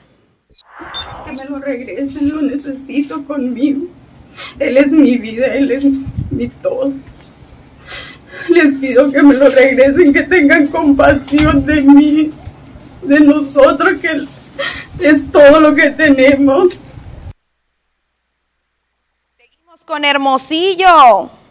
[1.25, 3.87] Que me lo regresen, lo necesito conmigo.
[4.59, 5.85] Él es mi vida, él es
[6.31, 6.93] mi todo.
[8.49, 12.33] Les pido que me lo regresen, que tengan compasión de mí,
[13.03, 14.27] de nosotros, que
[15.07, 16.83] es todo lo que tenemos.
[19.85, 21.42] Con Hermosillo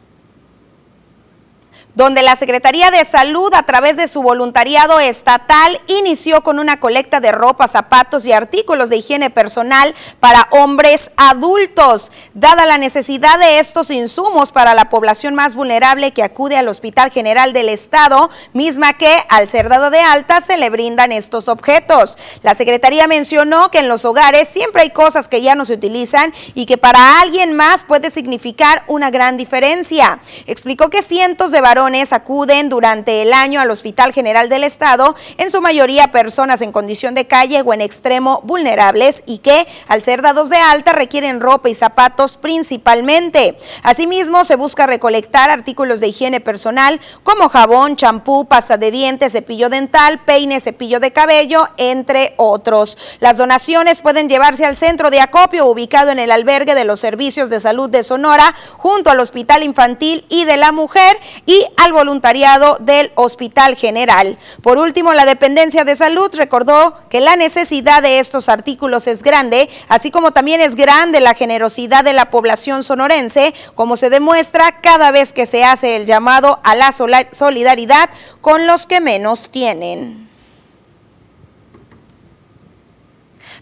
[1.93, 7.19] donde la Secretaría de Salud, a través de su voluntariado estatal, inició con una colecta
[7.19, 13.60] de ropa, zapatos y artículos de higiene personal para hombres adultos, dada la necesidad de
[13.60, 18.93] estos insumos para la población más vulnerable que acude al Hospital General del Estado, misma
[18.93, 22.17] que, al ser dado de alta, se le brindan estos objetos.
[22.41, 26.34] La Secretaría mencionó que en los hogares siempre hay cosas que ya no se utilizan
[26.56, 30.19] y que para alguien más puede significar una gran diferencia.
[30.45, 31.81] Explicó que cientos de varones
[32.12, 37.15] acuden durante el año al Hospital General del Estado, en su mayoría personas en condición
[37.15, 41.69] de calle o en extremo vulnerables y que, al ser dados de alta, requieren ropa
[41.69, 43.58] y zapatos principalmente.
[43.82, 49.69] Asimismo, se busca recolectar artículos de higiene personal como jabón, champú, pasta de dientes, cepillo
[49.69, 52.98] dental, peine, cepillo de cabello, entre otros.
[53.19, 57.50] Las donaciones pueden llevarse al centro de acopio ubicado en el albergue de los servicios
[57.50, 62.78] de salud de Sonora, junto al Hospital Infantil y de la Mujer y al voluntariado
[62.80, 64.38] del Hospital General.
[64.62, 69.69] Por último, la dependencia de salud recordó que la necesidad de estos artículos es grande,
[69.88, 75.12] así como también es grande la generosidad de la población sonorense, como se demuestra cada
[75.12, 78.10] vez que se hace el llamado a la solidaridad
[78.42, 80.30] con los que menos tienen.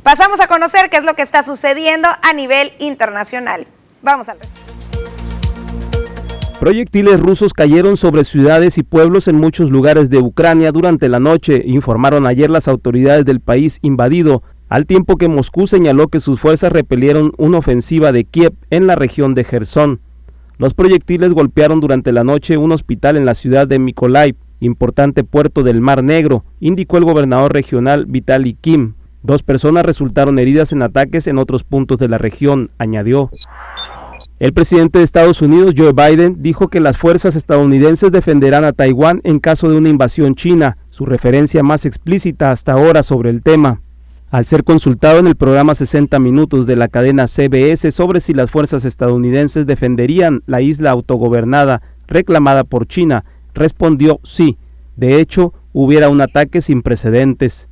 [0.04, 3.68] Pasamos a conocer qué es lo que está sucediendo a nivel internacional.
[4.02, 4.69] Vamos al resto.
[6.60, 11.64] Proyectiles rusos cayeron sobre ciudades y pueblos en muchos lugares de Ucrania durante la noche,
[11.66, 16.74] informaron ayer las autoridades del país invadido, al tiempo que Moscú señaló que sus fuerzas
[16.74, 20.02] repelieron una ofensiva de Kiev en la región de Gerson.
[20.58, 25.64] Los proyectiles golpearon durante la noche un hospital en la ciudad de Mykolaiv, importante puerto
[25.64, 28.96] del Mar Negro, indicó el gobernador regional Vitaly Kim.
[29.24, 33.30] Dos personas resultaron heridas en ataques en otros puntos de la región, añadió.
[34.40, 39.20] El presidente de Estados Unidos, Joe Biden, dijo que las fuerzas estadounidenses defenderán a Taiwán
[39.26, 43.82] en caso de una invasión china, su referencia más explícita hasta ahora sobre el tema.
[44.32, 48.50] Al ser consultado en el programa 60 Minutos de la cadena CBS sobre si las
[48.50, 54.58] fuerzas estadounidenses defenderían la isla autogobernada reclamada por China, respondió sí.
[54.96, 57.69] De hecho, hubiera un ataque sin precedentes.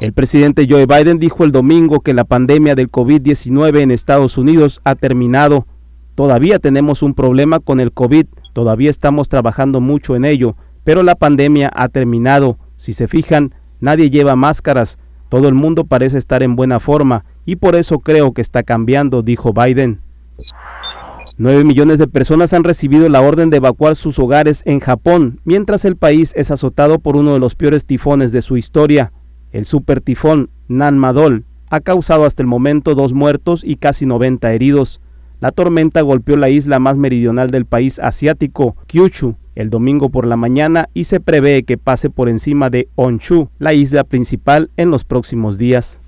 [0.00, 4.80] El presidente Joe Biden dijo el domingo que la pandemia del COVID-19 en Estados Unidos
[4.84, 5.66] ha terminado.
[6.14, 11.14] Todavía tenemos un problema con el COVID, todavía estamos trabajando mucho en ello, pero la
[11.14, 12.58] pandemia ha terminado.
[12.76, 17.56] Si se fijan, nadie lleva máscaras, todo el mundo parece estar en buena forma y
[17.56, 20.00] por eso creo que está cambiando, dijo Biden.
[21.36, 25.84] Nueve millones de personas han recibido la orden de evacuar sus hogares en Japón, mientras
[25.84, 29.12] el país es azotado por uno de los peores tifones de su historia.
[29.54, 35.00] El supertifón Nanmadol ha causado hasta el momento dos muertos y casi 90 heridos.
[35.38, 40.36] La tormenta golpeó la isla más meridional del país asiático, Kyushu, el domingo por la
[40.36, 45.04] mañana y se prevé que pase por encima de Honshu, la isla principal, en los
[45.04, 46.00] próximos días.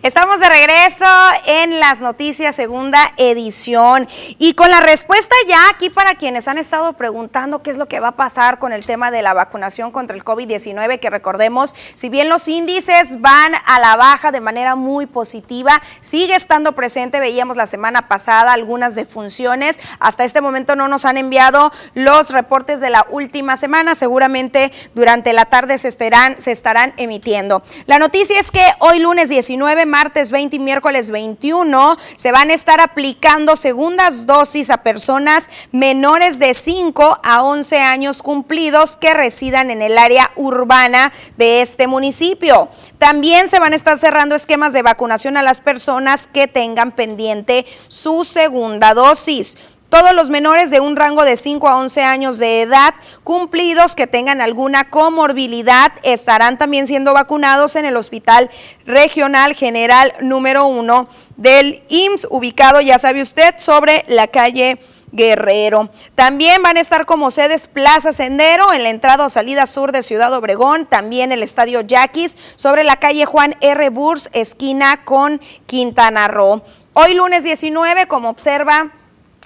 [0.00, 1.04] Estamos de regreso
[1.44, 4.08] en las noticias segunda edición.
[4.38, 7.98] Y con la respuesta ya aquí para quienes han estado preguntando qué es lo que
[7.98, 12.10] va a pasar con el tema de la vacunación contra el COVID-19, que recordemos, si
[12.10, 17.56] bien los índices van a la baja de manera muy positiva, sigue estando presente, veíamos
[17.56, 22.90] la semana pasada algunas defunciones, hasta este momento no nos han enviado los reportes de
[22.90, 27.64] la última semana, seguramente durante la tarde se estarán, se estarán emitiendo.
[27.86, 32.54] La noticia es que hoy lunes 19 martes 20 y miércoles 21 se van a
[32.54, 39.70] estar aplicando segundas dosis a personas menores de 5 a 11 años cumplidos que residan
[39.70, 42.68] en el área urbana de este municipio.
[42.98, 47.66] También se van a estar cerrando esquemas de vacunación a las personas que tengan pendiente
[47.88, 49.56] su segunda dosis.
[49.88, 54.06] Todos los menores de un rango de 5 a 11 años de edad cumplidos que
[54.06, 58.50] tengan alguna comorbilidad estarán también siendo vacunados en el Hospital
[58.84, 61.08] Regional General número 1
[61.38, 64.78] del IMSS, ubicado, ya sabe usted, sobre la calle
[65.12, 65.90] Guerrero.
[66.14, 70.02] También van a estar como sedes Plaza Sendero en la entrada o salida sur de
[70.02, 73.88] Ciudad Obregón, también el Estadio Yaquis sobre la calle Juan R.
[73.88, 76.60] Burs, esquina con Quintana Roo.
[76.92, 78.92] Hoy lunes 19, como observa,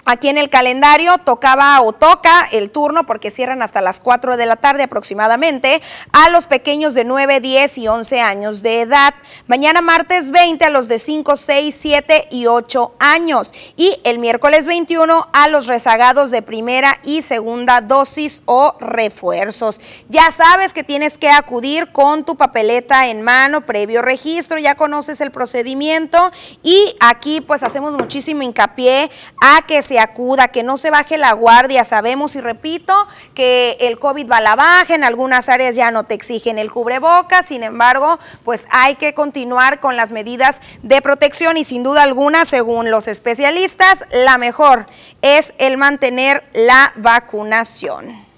[0.05, 4.45] Aquí en el calendario tocaba o toca el turno, porque cierran hasta las 4 de
[4.45, 5.81] la tarde aproximadamente,
[6.11, 9.13] a los pequeños de 9, 10 y 11 años de edad.
[9.47, 13.53] Mañana martes 20 a los de 5, 6, 7 y 8 años.
[13.77, 19.79] Y el miércoles 21 a los rezagados de primera y segunda dosis o refuerzos.
[20.09, 25.21] Ya sabes que tienes que acudir con tu papeleta en mano, previo registro, ya conoces
[25.21, 26.31] el procedimiento
[26.61, 29.09] y aquí pues hacemos muchísimo hincapié
[29.41, 31.83] a que se acuda, que no se baje la guardia.
[31.83, 32.93] Sabemos y repito
[33.33, 36.71] que el COVID va a la baja, en algunas áreas ya no te exigen el
[36.71, 42.03] cubrebocas, sin embargo, pues hay que continuar con las medidas de protección y sin duda
[42.03, 44.85] alguna, según los especialistas, la mejor
[45.21, 48.33] es el mantener la vacunación.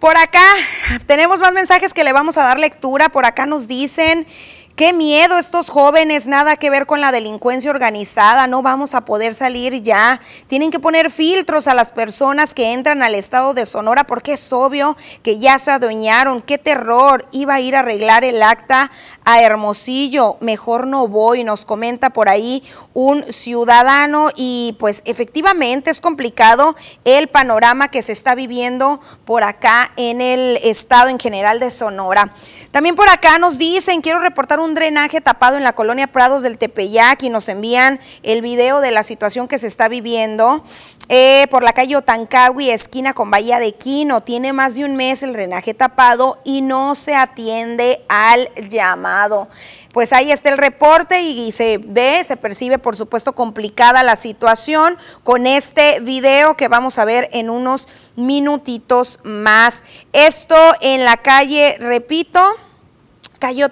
[0.00, 0.44] Por acá
[1.06, 3.08] tenemos más mensajes que le vamos a dar lectura.
[3.08, 4.26] Por acá nos dicen
[4.76, 9.32] Qué miedo estos jóvenes, nada que ver con la delincuencia organizada, no vamos a poder
[9.32, 10.20] salir ya.
[10.48, 14.52] Tienen que poner filtros a las personas que entran al estado de Sonora porque es
[14.52, 16.42] obvio que ya se adueñaron.
[16.42, 18.90] Qué terror, iba a ir a arreglar el acta
[19.26, 22.62] a Hermosillo, mejor no voy, nos comenta por ahí
[22.94, 29.90] un ciudadano y pues efectivamente es complicado el panorama que se está viviendo por acá
[29.96, 32.32] en el estado en general de Sonora.
[32.70, 36.56] También por acá nos dicen, quiero reportar un drenaje tapado en la colonia Prados del
[36.56, 40.62] Tepeyac y nos envían el video de la situación que se está viviendo
[41.08, 44.20] eh, por la calle Otancagui, esquina con Bahía de Quino.
[44.20, 49.15] Tiene más de un mes el drenaje tapado y no se atiende al llamado.
[49.92, 54.98] Pues ahí está el reporte y se ve, se percibe por supuesto complicada la situación
[55.24, 59.84] con este video que vamos a ver en unos minutitos más.
[60.12, 62.40] Esto en la calle, repito,
[63.38, 63.68] Cayo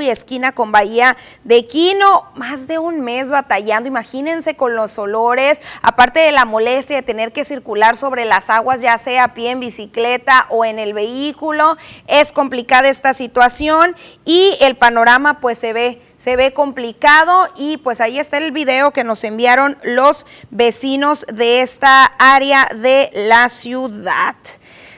[0.00, 5.60] y esquina con Bahía de Quino, más de un mes batallando, imagínense con los olores,
[5.82, 9.52] aparte de la molestia de tener que circular sobre las aguas, ya sea a pie,
[9.52, 15.72] en bicicleta o en el vehículo, es complicada esta situación y el panorama pues se
[15.72, 21.24] ve, se ve complicado y pues ahí está el video que nos enviaron los vecinos
[21.32, 24.36] de esta área de la ciudad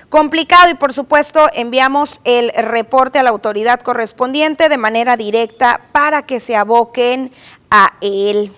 [0.09, 6.23] complicado y por supuesto enviamos el reporte a la autoridad correspondiente de manera directa para
[6.23, 7.33] que se aboquen
[7.71, 8.53] a él.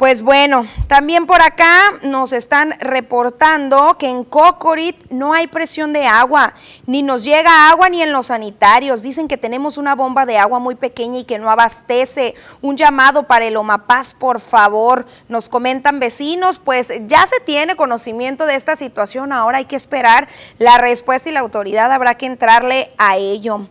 [0.00, 6.06] Pues bueno, también por acá nos están reportando que en Cocorit no hay presión de
[6.06, 6.54] agua,
[6.86, 9.02] ni nos llega agua ni en los sanitarios.
[9.02, 12.34] Dicen que tenemos una bomba de agua muy pequeña y que no abastece.
[12.62, 15.04] Un llamado para el Omapaz, por favor.
[15.28, 20.28] Nos comentan vecinos, pues ya se tiene conocimiento de esta situación, ahora hay que esperar
[20.56, 23.68] la respuesta y la autoridad habrá que entrarle a ello.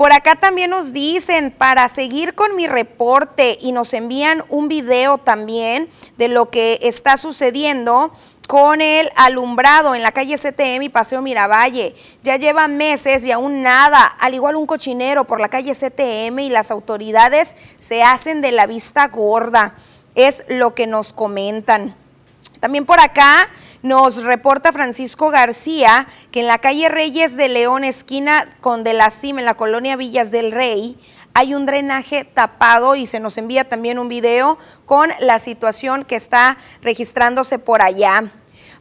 [0.00, 5.18] Por acá también nos dicen para seguir con mi reporte y nos envían un video
[5.18, 8.10] también de lo que está sucediendo
[8.48, 11.94] con el alumbrado en la calle CTM y Paseo Miravalle.
[12.22, 16.48] Ya lleva meses y aún nada, al igual un cochinero por la calle CTM y
[16.48, 19.74] las autoridades se hacen de la vista gorda.
[20.14, 21.94] Es lo que nos comentan.
[22.58, 23.50] También por acá
[23.82, 29.10] nos reporta Francisco García que en la calle Reyes de León, esquina con de la
[29.10, 30.98] Cima, en la colonia Villas del Rey,
[31.34, 36.16] hay un drenaje tapado y se nos envía también un video con la situación que
[36.16, 38.32] está registrándose por allá.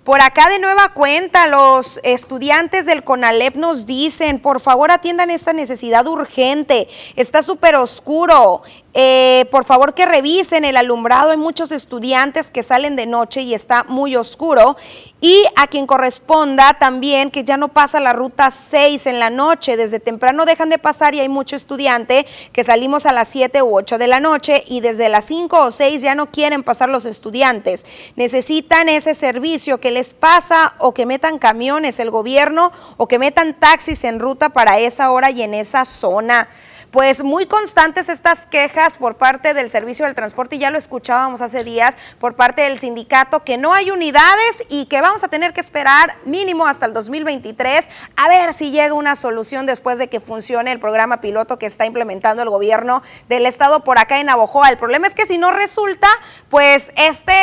[0.04, 5.54] Por acá de nueva cuenta, los estudiantes del CONALEP nos dicen, por favor atiendan esta
[5.54, 8.64] necesidad urgente, está súper oscuro,
[8.94, 11.32] eh, por favor que revisen el alumbrado.
[11.32, 14.78] Hay muchos estudiantes que salen de noche y está muy oscuro.
[15.22, 19.78] Y a quien corresponda también que ya no pasa la ruta 6 en la noche.
[19.78, 23.76] Desde temprano dejan de pasar y hay mucho estudiante que salimos a las 7 u
[23.76, 27.06] 8 de la noche y desde las 5 o 6 ya no quieren pasar los
[27.06, 27.86] estudiantes.
[28.16, 33.60] Necesitan ese servicio que les pasa o que metan camiones el gobierno o que metan
[33.60, 36.50] taxis en ruta para esa hora y en esa zona
[36.92, 41.42] pues muy constantes estas quejas por parte del Servicio del Transporte, y ya lo escuchábamos
[41.42, 45.54] hace días, por parte del sindicato, que no hay unidades y que vamos a tener
[45.54, 50.20] que esperar mínimo hasta el 2023 a ver si llega una solución después de que
[50.20, 54.70] funcione el programa piloto que está implementando el gobierno del estado por acá en Navojoa.
[54.70, 56.08] El problema es que si no resulta,
[56.50, 57.34] pues esta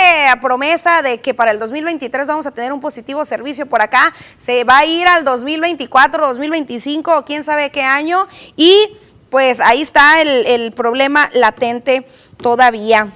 [0.40, 4.64] promesa de que para el 2023 vamos a tener un positivo servicio por acá, se
[4.64, 8.26] va a ir al 2024, 2025 o quién sabe qué año
[8.56, 8.96] y
[9.30, 12.06] pues ahí está el, problema latente
[12.42, 13.08] todavía.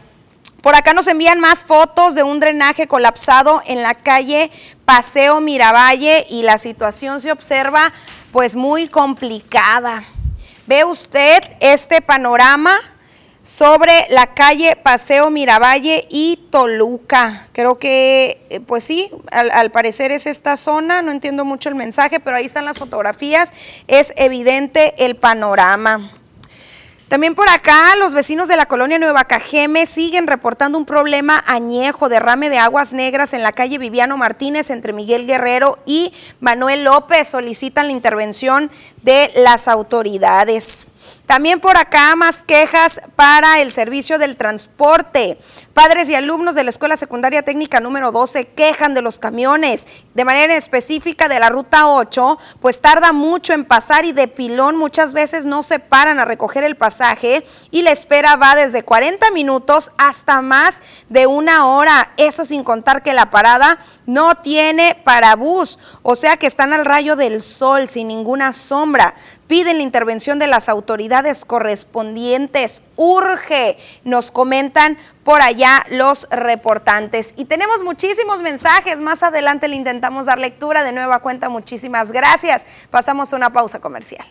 [0.62, 4.50] Por acá nos envían más fotos de un drenaje colapsado en la calle
[4.84, 7.92] Paseo Miravalle y la situación se observa
[8.32, 10.04] pues muy complicada.
[10.66, 12.72] ¿Ve usted este panorama?
[13.42, 17.48] Sobre la calle Paseo Miravalle y Toluca.
[17.52, 22.20] Creo que, eh, pues sí, al, parecer es esta zona, no entiendo mucho el mensaje,
[22.20, 23.54] pero ahí están las fotografías,
[23.88, 26.12] es evidente el panorama.
[27.08, 32.08] También por acá, los vecinos de la colonia Nueva Cajeme siguen reportando un problema añejo,
[32.08, 37.26] derrame de aguas negras en la calle Viviano Martínez entre Miguel Guerrero y Manuel López.
[37.26, 38.70] Solicitan la intervención
[39.02, 40.86] de las autoridades.
[41.26, 45.38] También por acá más quejas para el servicio del transporte.
[45.74, 50.24] Padres y alumnos de la Escuela Secundaria Técnica número 12 quejan de los camiones, de
[50.24, 55.12] manera específica de la ruta 8, pues tarda mucho en pasar y de pilón muchas
[55.12, 59.92] veces no se paran a recoger el pasaje y la espera va desde 40 minutos
[59.98, 62.12] hasta más de una hora.
[62.16, 67.16] Eso sin contar que la parada no tiene parabús, o sea que están al rayo
[67.16, 69.14] del sol sin ninguna sombra
[69.50, 72.82] piden la intervención de las autoridades correspondientes.
[72.94, 77.34] Urge, nos comentan por allá los reportantes.
[77.36, 79.00] Y tenemos muchísimos mensajes.
[79.00, 80.84] Más adelante le intentamos dar lectura.
[80.84, 82.64] De nueva cuenta, muchísimas gracias.
[82.90, 84.24] Pasamos a una pausa comercial.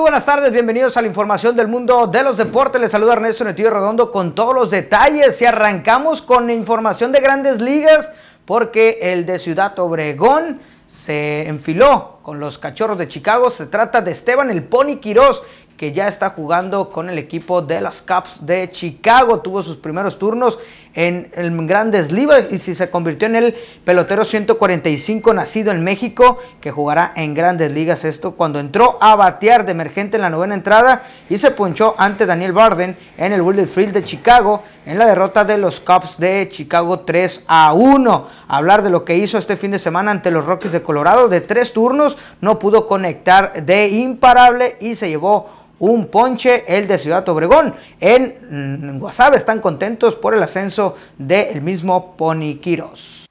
[0.00, 2.80] Buenas tardes, bienvenidos a la información del mundo de los deportes.
[2.80, 7.60] Les saluda Ernesto Netillo Redondo con todos los detalles y arrancamos con información de grandes
[7.60, 8.10] ligas
[8.46, 13.50] porque el de Ciudad Obregón se enfiló con los cachorros de Chicago.
[13.50, 15.42] Se trata de Esteban el Pony Quirós,
[15.76, 19.40] que ya está jugando con el equipo de las Cubs de Chicago.
[19.40, 20.58] Tuvo sus primeros turnos
[20.94, 26.38] en el Grandes Ligas y si se convirtió en el pelotero 145 nacido en México
[26.60, 28.04] que jugará en Grandes Ligas.
[28.04, 32.26] Esto cuando entró a batear de emergente en la novena entrada y se ponchó ante
[32.26, 36.48] Daniel Barden en el Wrigley Field de Chicago en la derrota de los Cubs de
[36.50, 38.26] Chicago 3 a 1.
[38.48, 41.40] Hablar de lo que hizo este fin de semana ante los Rockies de Colorado de
[41.40, 47.28] tres turnos, no pudo conectar de imparable y se llevó un ponche, el de Ciudad
[47.28, 47.74] Obregón.
[48.00, 53.27] En, Guasave están contentos por el ascenso del mismo Pony Quiros.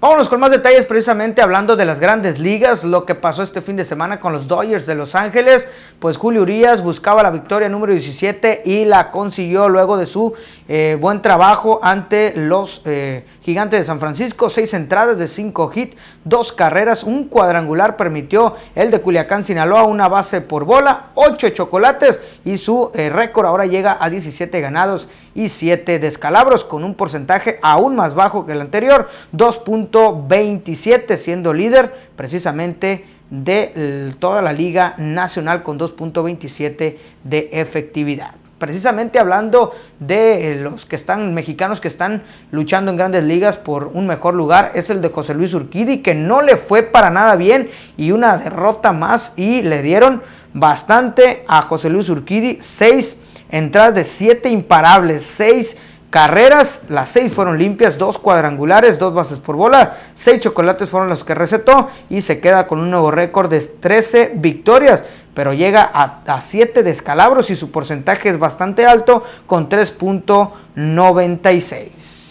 [0.00, 3.74] Vámonos con más detalles precisamente hablando de las grandes ligas, lo que pasó este fin
[3.74, 5.68] de semana con los Dodgers de Los Ángeles,
[5.98, 10.34] pues Julio Urias buscaba la victoria número 17 y la consiguió luego de su
[10.68, 15.96] eh, buen trabajo ante los eh, Gigantes de San Francisco, seis entradas de cinco hits,
[16.22, 22.20] dos carreras, un cuadrangular permitió el de Culiacán, Sinaloa, una base por bola, ocho chocolates
[22.44, 25.08] y su eh, récord ahora llega a 17 ganados
[25.38, 31.94] y 7 descalabros con un porcentaje aún más bajo que el anterior, 2.27 siendo líder
[32.16, 38.34] precisamente de toda la liga nacional con 2.27 de efectividad.
[38.58, 44.08] Precisamente hablando de los que están mexicanos que están luchando en grandes ligas por un
[44.08, 47.70] mejor lugar es el de José Luis Urquidi que no le fue para nada bien
[47.96, 50.20] y una derrota más y le dieron
[50.52, 53.18] bastante a José Luis Urquidi seis
[53.50, 55.76] entradas de siete imparables, seis
[56.10, 61.24] carreras, las seis fueron limpias, dos cuadrangulares, dos bases por bola, seis chocolates fueron los
[61.24, 66.40] que recetó y se queda con un nuevo récord de 13 victorias, pero llega a
[66.40, 72.27] 7 descalabros y su porcentaje es bastante alto con 3.96.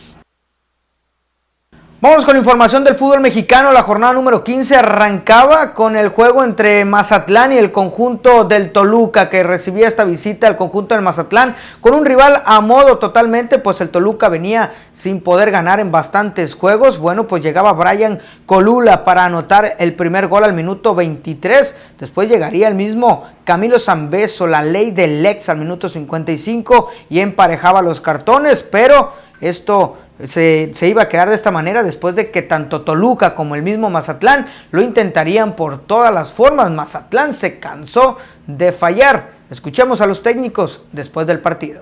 [2.00, 3.72] Vamos con información del fútbol mexicano.
[3.72, 9.32] La jornada número 15 arrancaba con el juego entre Mazatlán y el conjunto del Toluca
[9.32, 13.82] que recibía esta visita al conjunto del Mazatlán con un rival a modo totalmente, pues
[13.82, 17.00] el Toluca venía sin poder ganar en bastantes juegos.
[17.00, 21.95] Bueno, pues llegaba Brian Colula para anotar el primer gol al minuto 23.
[21.98, 27.82] Después llegaría el mismo Camilo Zambeso, la ley del Lex al minuto 55 y emparejaba
[27.82, 32.82] los cartones, pero esto se, iba a quedar de esta manera después de que tanto
[32.82, 36.72] Toluca como el mismo Mazatlán lo intentarían por todas las formas.
[36.72, 38.18] Mazatlán se cansó
[38.48, 39.38] de fallar.
[39.52, 41.82] Escuchemos a los técnicos después del partido.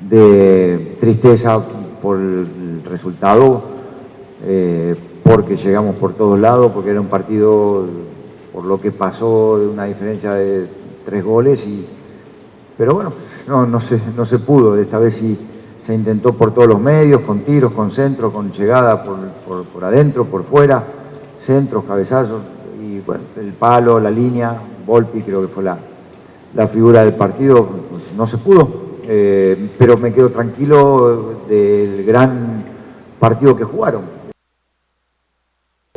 [0.00, 1.64] De tristeza
[2.02, 3.62] por el resultado,
[4.42, 7.86] eh, porque llegamos por todos lados, porque era un partido
[8.52, 10.68] por lo que pasó de una diferencia de
[11.04, 11.88] tres goles, y,
[12.76, 13.14] pero bueno,
[13.48, 14.78] no, no, se, no se pudo.
[14.78, 15.38] Esta vez sí
[15.84, 20.42] se intentó por todos los medios, con tiros, con centro, con llegada por, adentro, por
[20.42, 20.82] fuera,
[21.38, 22.40] centros, cabezazos,
[22.80, 25.76] y bueno, el palo, la línea, Volpi creo que fue la,
[26.54, 28.66] la figura del partido, pues no se pudo,
[29.02, 32.64] eh, pero me quedo tranquilo del gran
[33.18, 34.04] partido que jugaron.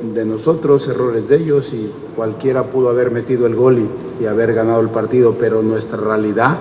[0.04, 4.54] De nosotros, errores de ellos, y cualquiera pudo haber metido el gol y, y haber
[4.54, 6.58] ganado el partido, pero nuestra realidad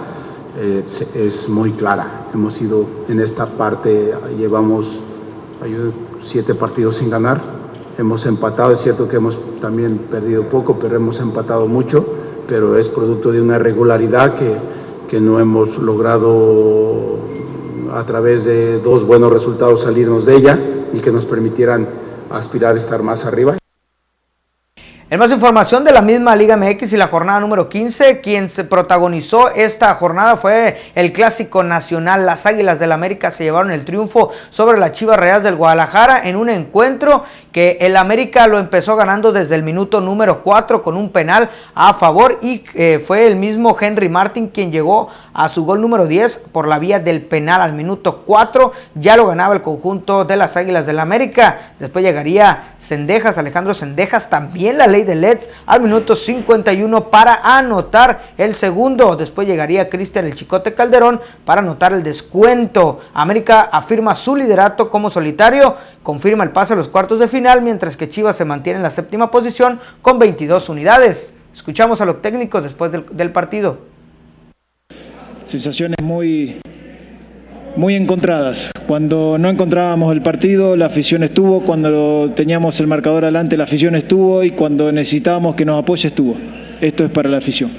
[0.57, 0.85] eh,
[1.15, 2.29] es muy clara.
[2.33, 5.01] Hemos ido en esta parte, llevamos
[6.23, 7.41] siete partidos sin ganar,
[7.99, 12.05] hemos empatado, es cierto que hemos también perdido poco, pero hemos empatado mucho,
[12.47, 14.57] pero es producto de una regularidad que,
[15.09, 17.17] que no hemos logrado
[17.93, 20.59] a través de dos buenos resultados salirnos de ella
[20.93, 21.87] y que nos permitieran
[22.31, 23.57] aspirar a estar más arriba.
[25.09, 28.65] En más información de la misma Liga MX y la jornada número 15, quien se
[28.65, 32.27] protagonizó esta jornada fue el clásico nacional.
[32.27, 36.35] Las Águilas del América se llevaron el triunfo sobre las Chivas Reales del Guadalajara en
[36.35, 41.09] un encuentro que el América lo empezó ganando desde el minuto número 4 con un
[41.09, 45.81] penal a favor y eh, fue el mismo Henry Martin quien llegó a su gol
[45.81, 48.73] número 10 por la vía del penal al minuto 4.
[48.97, 51.59] Ya lo ganaba el conjunto de las Águilas del América.
[51.79, 58.55] Después llegaría Sendejas, Alejandro Sendejas, también la de Leds al minuto 51 para anotar el
[58.55, 59.17] segundo.
[59.17, 63.01] Después llegaría Cristian el Chicote Calderón para anotar el descuento.
[63.15, 67.97] América afirma su liderato como solitario, confirma el pase a los cuartos de final, mientras
[67.97, 71.35] que Chivas se mantiene en la séptima posición con 22 unidades.
[71.53, 73.79] Escuchamos a los técnicos después del, del partido.
[75.47, 76.61] Sensaciones muy
[77.77, 78.71] muy encontradas.
[78.87, 83.95] Cuando no encontrábamos el partido, la afición estuvo, cuando teníamos el marcador adelante, la afición
[83.95, 86.37] estuvo y cuando necesitábamos que nos apoye estuvo.
[86.81, 87.71] Esto es para la afición.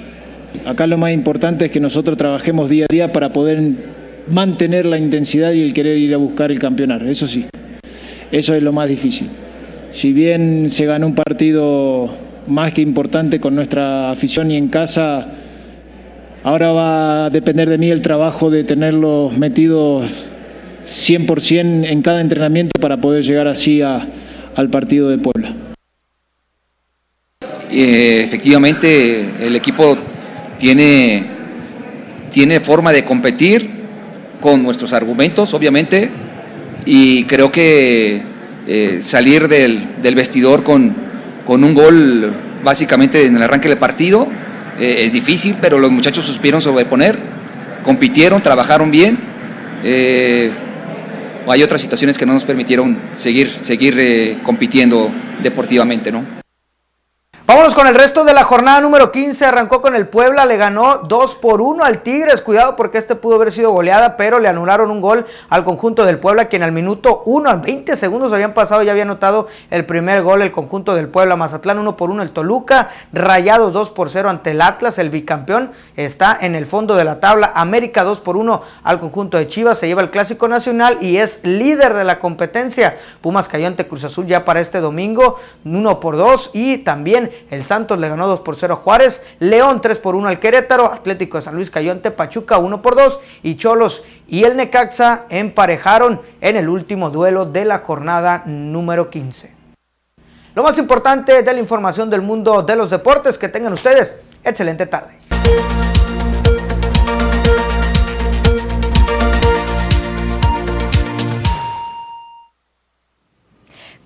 [0.65, 3.61] Acá lo más importante es que nosotros trabajemos día a día para poder
[4.29, 7.45] mantener la intensidad y el querer ir a buscar el campeonato, eso sí,
[8.31, 9.29] eso es lo más difícil.
[9.93, 12.09] Si bien se ganó un partido
[12.47, 15.27] más que importante con nuestra afición y en casa,
[16.47, 20.29] ahora va a depender de mí el trabajo de tenerlos metidos
[20.85, 25.53] 100% en cada entrenamiento para poder llegar así al partido de Puebla.
[27.69, 29.97] Eh, efectivamente, el equipo
[30.57, 31.25] tiene,
[32.31, 33.69] tiene forma de competir
[34.39, 36.09] con nuestros argumentos, obviamente,
[36.85, 38.21] y creo que
[38.65, 39.81] eh, salir del,
[40.15, 40.95] vestidor con,
[41.45, 42.31] con, un gol
[42.63, 44.29] básicamente en el arranque del partido
[44.79, 47.17] eh, es difícil, pero los muchachos supieron sobreponer,
[47.83, 49.17] compitieron, trabajaron bien.
[49.83, 50.51] Eh,
[51.47, 55.11] hay otras situaciones que no nos permitieron seguir, seguir compitiendo
[55.41, 56.46] deportivamente, ¿no?
[57.47, 59.45] Vámonos con el resto de la jornada número 15.
[59.45, 62.41] Arrancó con el Puebla, le ganó 2 por 1 al Tigres.
[62.41, 66.19] Cuidado porque este pudo haber sido goleada, pero le anularon un gol al conjunto del
[66.19, 70.23] Puebla, quien al minuto 1, al 20 segundos habían pasado, ya había anotado el primer
[70.23, 71.37] gol el conjunto del Puebla.
[71.37, 75.71] Mazatlán 1 por 1 el Toluca, Rayados 2 por 0 ante el Atlas, el bicampeón
[75.95, 77.53] está en el fondo de la tabla.
[77.55, 81.39] América 2 por 1 al conjunto de Chivas, se lleva el clásico nacional y es
[81.43, 82.97] líder de la competencia.
[83.21, 87.63] Pumas cayó ante Cruz Azul ya para este domingo, 1 por 2 y también el
[87.63, 89.21] Santos le ganó 2 por 0 a Juárez.
[89.39, 90.85] León 3 por 1 al Querétaro.
[90.85, 93.19] Atlético de San Luis cayó ante Pachuca 1 por 2.
[93.43, 99.55] Y Cholos y el Necaxa emparejaron en el último duelo de la jornada número 15.
[100.55, 103.37] Lo más importante de la información del mundo de los deportes.
[103.37, 105.17] Que tengan ustedes excelente tarde.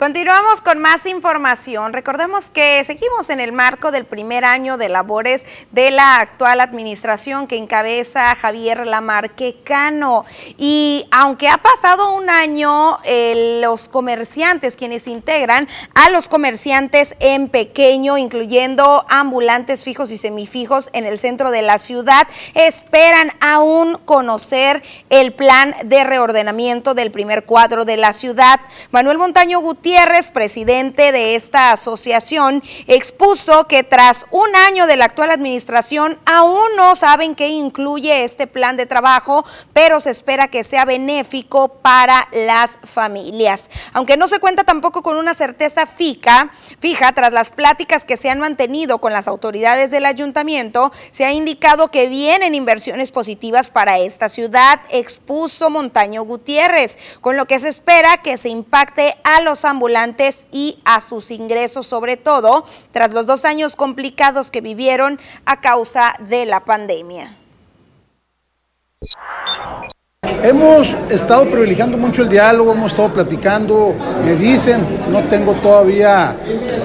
[0.02, 1.94] Continuamos con más información.
[1.94, 7.46] Recordemos que seguimos en el marco del primer año de labores de la actual administración
[7.46, 10.26] que encabeza Javier Lamarque Cano.
[10.58, 17.48] Y aunque ha pasado un año, eh, los comerciantes, quienes integran a los comerciantes en
[17.48, 24.82] pequeño, incluyendo ambulantes fijos y semifijos en el centro de la ciudad, esperan aún conocer
[25.12, 28.60] el plan de reordenamiento del primer cuadro de la ciudad.
[28.90, 35.04] Manuel Montaño Gutiérrez Gutiérrez, presidente de esta asociación, expuso que tras un año de la
[35.04, 40.64] actual administración aún no saben qué incluye este plan de trabajo, pero se espera que
[40.64, 43.70] sea benéfico para las familias.
[43.92, 48.30] Aunque no se cuenta tampoco con una certeza fija, fija, tras las pláticas que se
[48.30, 54.00] han mantenido con las autoridades del ayuntamiento, se ha indicado que vienen inversiones positivas para
[54.00, 59.66] esta ciudad, expuso Montaño Gutiérrez, con lo que se espera que se impacte a los
[60.52, 66.14] y a sus ingresos, sobre todo tras los dos años complicados que vivieron a causa
[66.20, 67.38] de la pandemia.
[70.44, 76.36] Hemos estado privilegiando mucho el diálogo, hemos estado platicando, me dicen, no tengo todavía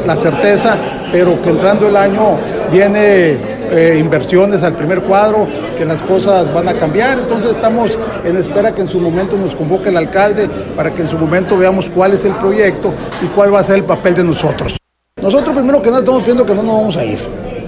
[0.07, 0.78] la certeza,
[1.12, 2.38] pero que entrando el año
[2.70, 5.47] viene eh, inversiones al primer cuadro,
[5.77, 7.19] que las cosas van a cambiar.
[7.19, 11.09] Entonces estamos en espera que en su momento nos convoque el alcalde para que en
[11.09, 12.93] su momento veamos cuál es el proyecto
[13.23, 14.77] y cuál va a ser el papel de nosotros.
[15.21, 17.19] Nosotros primero que nada estamos viendo que no nos vamos a ir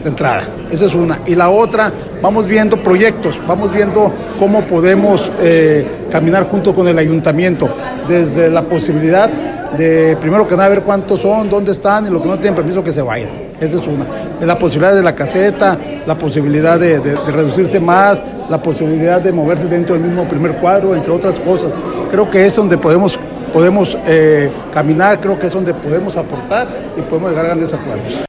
[0.03, 0.43] de entrada.
[0.71, 1.19] Esa es una.
[1.27, 1.93] Y la otra,
[2.23, 7.69] vamos viendo proyectos, vamos viendo cómo podemos eh, caminar junto con el ayuntamiento,
[8.07, 9.31] desde la posibilidad
[9.77, 12.85] de, primero que nada, ver cuántos son, dónde están y lo que no tienen permiso
[12.85, 13.48] que se vayan.
[13.61, 14.07] Esa es una.
[14.41, 19.95] La posibilidad de la caseta, la posibilidad de, reducirse más, la posibilidad de moverse dentro
[19.95, 21.73] del mismo primer cuadro, entre otras cosas.
[22.11, 23.19] Creo que es donde podemos,
[23.53, 28.25] podemos eh, caminar, creo que es donde podemos aportar y podemos llegar a grandes acuerdos.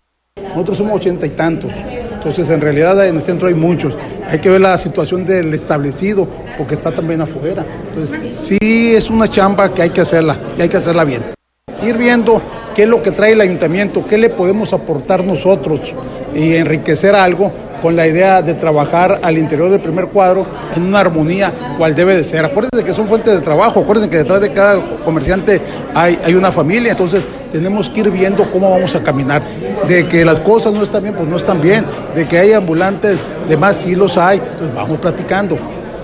[0.49, 1.71] Nosotros somos ochenta y tantos.
[2.19, 3.93] Entonces, en realidad en el centro hay muchos.
[4.27, 6.27] Hay que ver la situación del establecido,
[6.57, 7.65] porque está también afuera.
[7.89, 11.23] Entonces, sí es una chamba que hay que hacerla y hay que hacerla bien.
[11.81, 12.41] Ir viendo
[12.79, 15.81] qué es lo que trae el ayuntamiento, qué le podemos aportar nosotros
[16.33, 17.51] y enriquecer algo
[17.81, 20.45] con la idea de trabajar al interior del primer cuadro
[20.77, 22.45] en una armonía cual debe de ser.
[22.45, 25.59] Acuérdense que son fuentes de trabajo, acuérdense que detrás de cada comerciante
[25.93, 29.41] hay, hay una familia, entonces tenemos que ir viendo cómo vamos a caminar.
[29.85, 31.83] De que las cosas no están bien, pues no están bien.
[32.15, 33.19] De que hay ambulantes,
[33.49, 35.57] de más sí los hay, pues vamos platicando.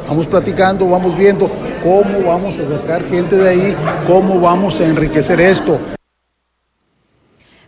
[0.10, 1.50] Vamos platicando, vamos viendo
[1.82, 5.80] cómo vamos a sacar gente de ahí, cómo vamos a enriquecer esto.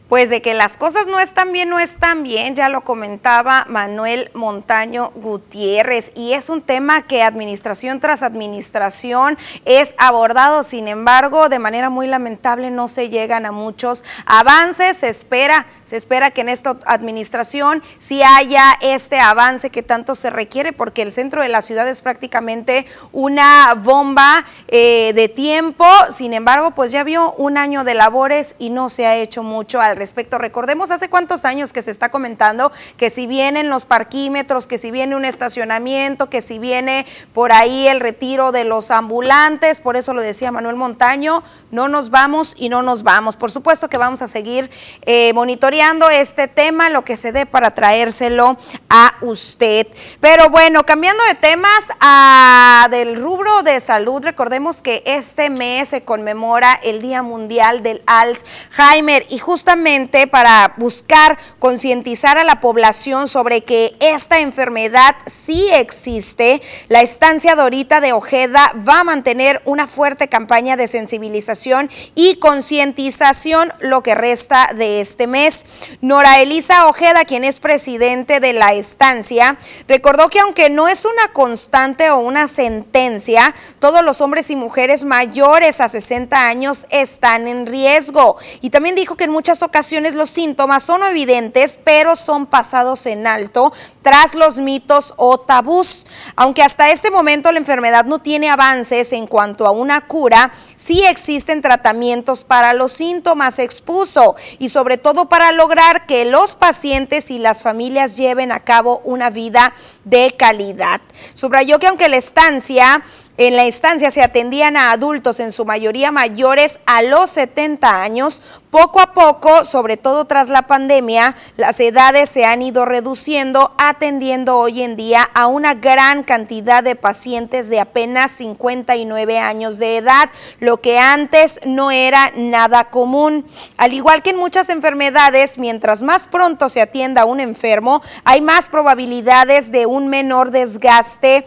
[0.10, 4.32] Pues de que las cosas no están bien, no están bien, ya lo comentaba Manuel
[4.34, 11.60] Montaño Gutiérrez, y es un tema que administración tras administración es abordado, sin embargo, de
[11.60, 16.48] manera muy lamentable no se llegan a muchos avances, se espera, se espera que en
[16.48, 21.62] esta administración sí haya este avance que tanto se requiere, porque el centro de la
[21.62, 27.84] ciudad es prácticamente una bomba eh, de tiempo, sin embargo, pues ya vio un año
[27.84, 30.38] de labores y no se ha hecho mucho al respecto.
[30.38, 34.92] Recordemos hace cuántos años que se está comentando que si vienen los parquímetros, que si
[34.92, 40.14] viene un estacionamiento, que si viene por ahí el retiro de los ambulantes, por eso
[40.14, 43.36] lo decía Manuel Montaño, no nos vamos y no nos vamos.
[43.36, 44.70] Por supuesto que vamos a seguir
[45.02, 48.58] eh, monitoreando este tema, lo que se dé para traérselo
[48.90, 49.87] a usted.
[50.20, 56.04] Pero bueno, cambiando de temas a, del rubro de salud, recordemos que este mes se
[56.04, 63.64] conmemora el Día Mundial del Alzheimer y justamente para buscar concientizar a la población sobre
[63.64, 70.28] que esta enfermedad sí existe, la estancia Dorita de Ojeda va a mantener una fuerte
[70.28, 75.66] campaña de sensibilización y concientización lo que resta de este mes.
[76.02, 79.58] Nora Elisa Ojeda, quien es presidente de la estancia,
[79.88, 85.04] recordó que aunque no es una constante o una sentencia, todos los hombres y mujeres
[85.04, 88.38] mayores a 60 años están en riesgo.
[88.62, 93.28] Y también dijo que en muchas ocasiones los síntomas son evidentes, pero son pasados en
[93.28, 96.08] alto tras los mitos o tabús.
[96.36, 101.04] Aunque hasta este momento la enfermedad no tiene avances en cuanto a una cura, sí
[101.04, 107.40] existen tratamientos para los síntomas, expuso, y sobre todo para lograr que los pacientes y
[107.40, 111.02] las familias lleven a cabo una vida de calidad.
[111.34, 113.04] Subrayó que aunque la estancia
[113.38, 118.42] en la instancia se atendían a adultos, en su mayoría mayores a los 70 años.
[118.72, 124.58] Poco a poco, sobre todo tras la pandemia, las edades se han ido reduciendo, atendiendo
[124.58, 130.30] hoy en día a una gran cantidad de pacientes de apenas 59 años de edad,
[130.60, 133.46] lo que antes no era nada común.
[133.78, 138.42] Al igual que en muchas enfermedades, mientras más pronto se atienda a un enfermo, hay
[138.42, 141.46] más probabilidades de un menor desgaste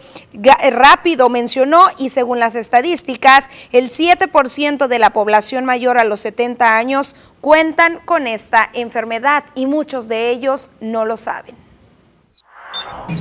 [0.71, 6.77] rápido, mencionó y según las estadísticas, el 7% de la población mayor a los 70
[6.77, 11.55] años cuentan con esta enfermedad y muchos de ellos no lo saben.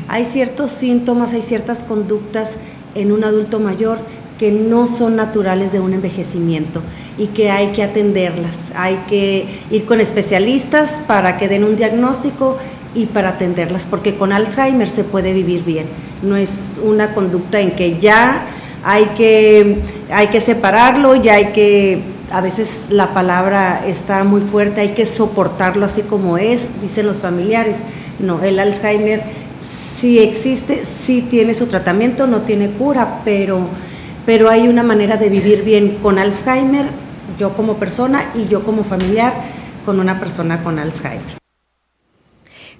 [0.09, 2.57] Hay ciertos síntomas, hay ciertas conductas
[2.95, 3.99] en un adulto mayor
[4.39, 6.81] que no son naturales de un envejecimiento
[7.19, 8.57] y que hay que atenderlas.
[8.75, 12.57] Hay que ir con especialistas para que den un diagnóstico
[12.95, 15.87] y para atenderlas, porque con Alzheimer se puede vivir bien.
[16.23, 18.47] No es una conducta en que ya
[18.85, 19.79] hay que,
[20.13, 25.07] hay que separarlo, ya hay que, a veces la palabra está muy fuerte, hay que
[25.07, 27.83] soportarlo así como es, dicen los familiares.
[28.19, 29.23] No, el Alzheimer
[29.61, 33.61] sí existe, sí tiene su tratamiento, no tiene cura, pero,
[34.25, 36.87] pero hay una manera de vivir bien con Alzheimer,
[37.39, 39.33] yo como persona y yo como familiar
[39.85, 41.40] con una persona con Alzheimer.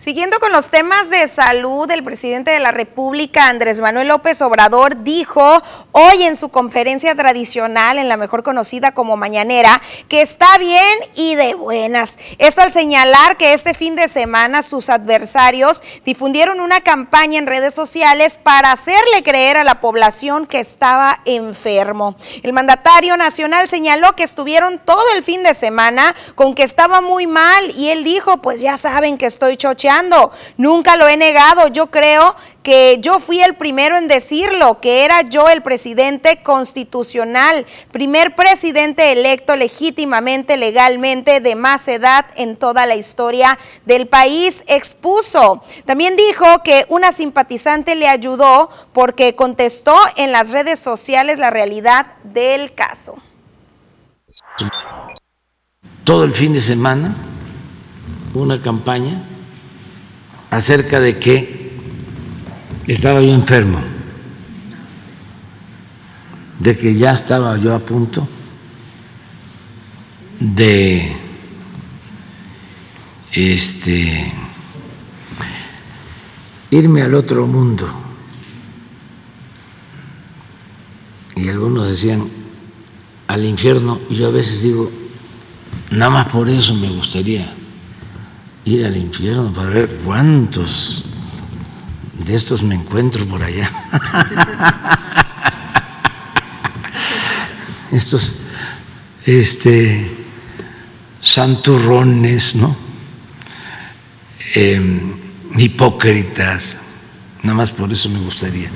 [0.01, 5.05] Siguiendo con los temas de salud, el presidente de la República, Andrés Manuel López Obrador,
[5.05, 10.95] dijo hoy en su conferencia tradicional, en la mejor conocida como Mañanera, que está bien
[11.17, 12.19] y de buenas.
[12.39, 17.75] Eso al señalar que este fin de semana sus adversarios difundieron una campaña en redes
[17.75, 22.17] sociales para hacerle creer a la población que estaba enfermo.
[22.43, 27.27] El mandatario nacional señaló que estuvieron todo el fin de semana con que estaba muy
[27.27, 29.90] mal y él dijo, pues ya saben que estoy chocheando
[30.57, 31.69] Nunca lo he negado.
[31.69, 37.67] Yo creo que yo fui el primero en decirlo, que era yo el presidente constitucional,
[37.91, 45.63] primer presidente electo legítimamente, legalmente, de más edad en toda la historia del país, expuso.
[45.87, 52.07] También dijo que una simpatizante le ayudó porque contestó en las redes sociales la realidad
[52.25, 53.17] del caso.
[56.05, 57.17] Todo el fin de semana,
[58.35, 59.25] una campaña
[60.51, 61.71] acerca de que
[62.87, 63.81] estaba yo enfermo,
[66.59, 68.29] de que ya estaba yo a punto
[70.41, 71.17] de
[73.33, 74.33] este
[76.71, 77.89] irme al otro mundo.
[81.37, 82.29] Y algunos decían
[83.29, 84.91] al infierno, y yo a veces digo,
[85.91, 87.55] nada más por eso me gustaría
[88.65, 91.05] ir al infierno para ver cuántos
[92.25, 93.71] de estos me encuentro por allá.
[97.93, 98.37] estos,
[99.25, 100.11] este,
[101.21, 102.77] santurrones, ¿no?
[104.55, 105.15] Em,
[105.57, 106.77] hipócritas.
[107.43, 108.71] Nada más por eso me gustaría.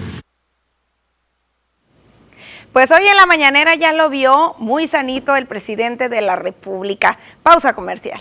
[2.72, 7.18] Pues hoy en la mañanera ya lo vio muy sanito el presidente de la República.
[7.42, 8.20] Pausa comercial.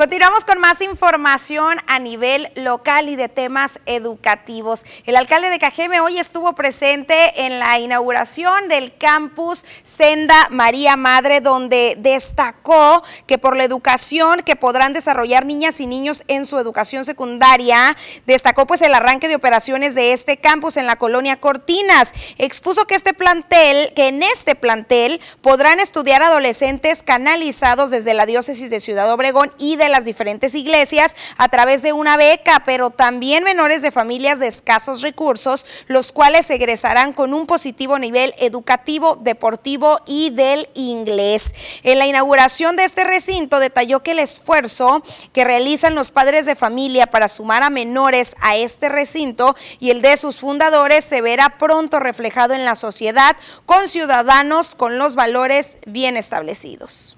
[0.00, 4.86] Continuamos con más información a nivel local y de temas educativos.
[5.04, 11.42] El alcalde de Cajeme hoy estuvo presente en la inauguración del campus Senda María Madre,
[11.42, 17.04] donde destacó que por la educación que podrán desarrollar niñas y niños en su educación
[17.04, 17.94] secundaria,
[18.24, 22.14] destacó pues el arranque de operaciones de este campus en la colonia Cortinas.
[22.38, 28.70] Expuso que este plantel, que en este plantel podrán estudiar adolescentes canalizados desde la diócesis
[28.70, 33.44] de Ciudad Obregón y de las diferentes iglesias a través de una beca, pero también
[33.44, 40.00] menores de familias de escasos recursos, los cuales egresarán con un positivo nivel educativo, deportivo
[40.06, 41.54] y del inglés.
[41.82, 46.56] En la inauguración de este recinto detalló que el esfuerzo que realizan los padres de
[46.56, 51.58] familia para sumar a menores a este recinto y el de sus fundadores se verá
[51.58, 53.36] pronto reflejado en la sociedad
[53.66, 57.16] con ciudadanos con los valores bien establecidos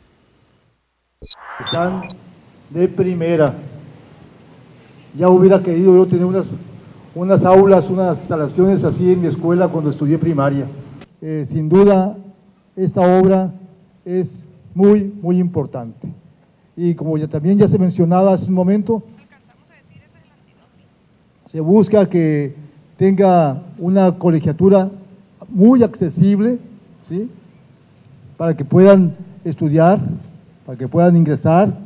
[2.72, 3.54] de primera.
[5.16, 6.54] Ya hubiera querido yo tener unas,
[7.14, 10.66] unas aulas, unas instalaciones así en mi escuela cuando estudié primaria.
[11.20, 12.16] Eh, sin duda,
[12.74, 13.52] esta obra
[14.04, 14.42] es
[14.74, 16.08] muy, muy importante.
[16.76, 19.02] Y como ya también ya se mencionaba hace un momento,
[21.50, 22.54] se busca que
[22.96, 24.88] tenga una colegiatura
[25.50, 26.58] muy accesible,
[27.06, 27.28] ¿sí?
[28.38, 29.14] para que puedan
[29.44, 30.00] estudiar,
[30.64, 31.76] para que puedan ingresar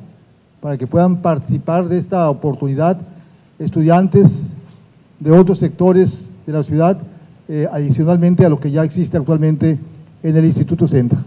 [0.67, 2.99] para que puedan participar de esta oportunidad
[3.57, 4.49] estudiantes
[5.21, 6.99] de otros sectores de la ciudad,
[7.47, 9.79] eh, adicionalmente a lo que ya existe actualmente
[10.25, 11.21] en el Instituto Centra.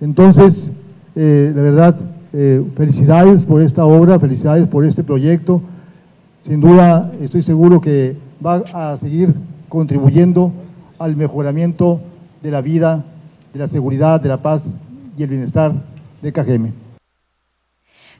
[0.00, 0.72] Entonces,
[1.14, 2.00] eh, de verdad,
[2.32, 5.62] eh, felicidades por esta obra, felicidades por este proyecto.
[6.44, 9.32] Sin duda, estoy seguro que va a seguir
[9.68, 10.50] contribuyendo
[10.98, 12.00] al mejoramiento
[12.42, 13.04] de la vida,
[13.52, 14.66] de la seguridad, de la paz
[15.16, 15.74] y el bienestar
[16.20, 16.89] de Cajeme.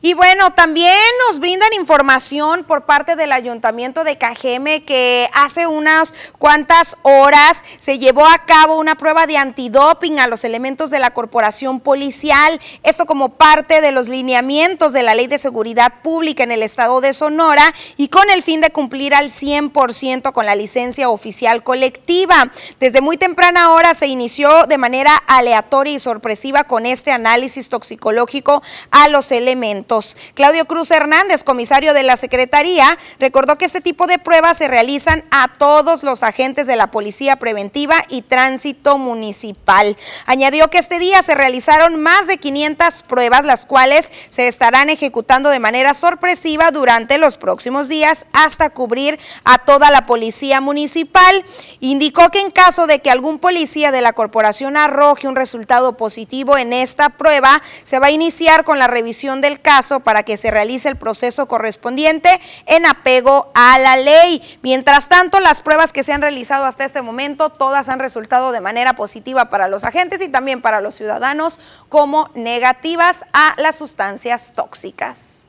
[0.01, 0.95] Y bueno, también
[1.27, 7.99] nos brindan información por parte del Ayuntamiento de Cajeme que hace unas cuantas horas se
[7.99, 12.61] llevó a cabo una prueba de antidoping a los elementos de la corporación policial.
[12.85, 17.01] Esto como parte de los lineamientos de la Ley de Seguridad Pública en el estado
[17.01, 22.53] de Sonora y con el fin de cumplir al 100% con la licencia oficial colectiva.
[22.79, 28.63] Desde muy temprana hora se inició de manera aleatoria y sorpresiva con este análisis toxicológico
[28.93, 29.88] a los elementos.
[30.35, 35.25] Claudio Cruz Hernández, comisario de la Secretaría, recordó que este tipo de pruebas se realizan
[35.31, 39.97] a todos los agentes de la Policía Preventiva y Tránsito Municipal.
[40.27, 45.49] Añadió que este día se realizaron más de 500 pruebas, las cuales se estarán ejecutando
[45.49, 51.45] de manera sorpresiva durante los próximos días hasta cubrir a toda la Policía Municipal.
[51.81, 56.59] Indicó que en caso de que algún policía de la corporación arroje un resultado positivo
[56.59, 60.51] en esta prueba, se va a iniciar con la revisión del caso para que se
[60.51, 62.29] realice el proceso correspondiente
[62.67, 64.59] en apego a la ley.
[64.63, 68.61] Mientras tanto, las pruebas que se han realizado hasta este momento, todas han resultado de
[68.61, 74.53] manera positiva para los agentes y también para los ciudadanos como negativas a las sustancias
[74.55, 75.47] tóxicas.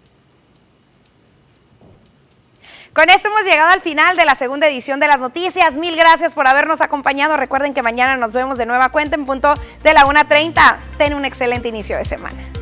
[2.94, 5.78] Con esto hemos llegado al final de la segunda edición de las noticias.
[5.78, 7.38] Mil gracias por habernos acompañado.
[7.38, 9.54] Recuerden que mañana nos vemos de nueva cuenta en punto
[9.84, 10.78] de la 1.30.
[10.98, 12.59] Ten un excelente inicio de semana.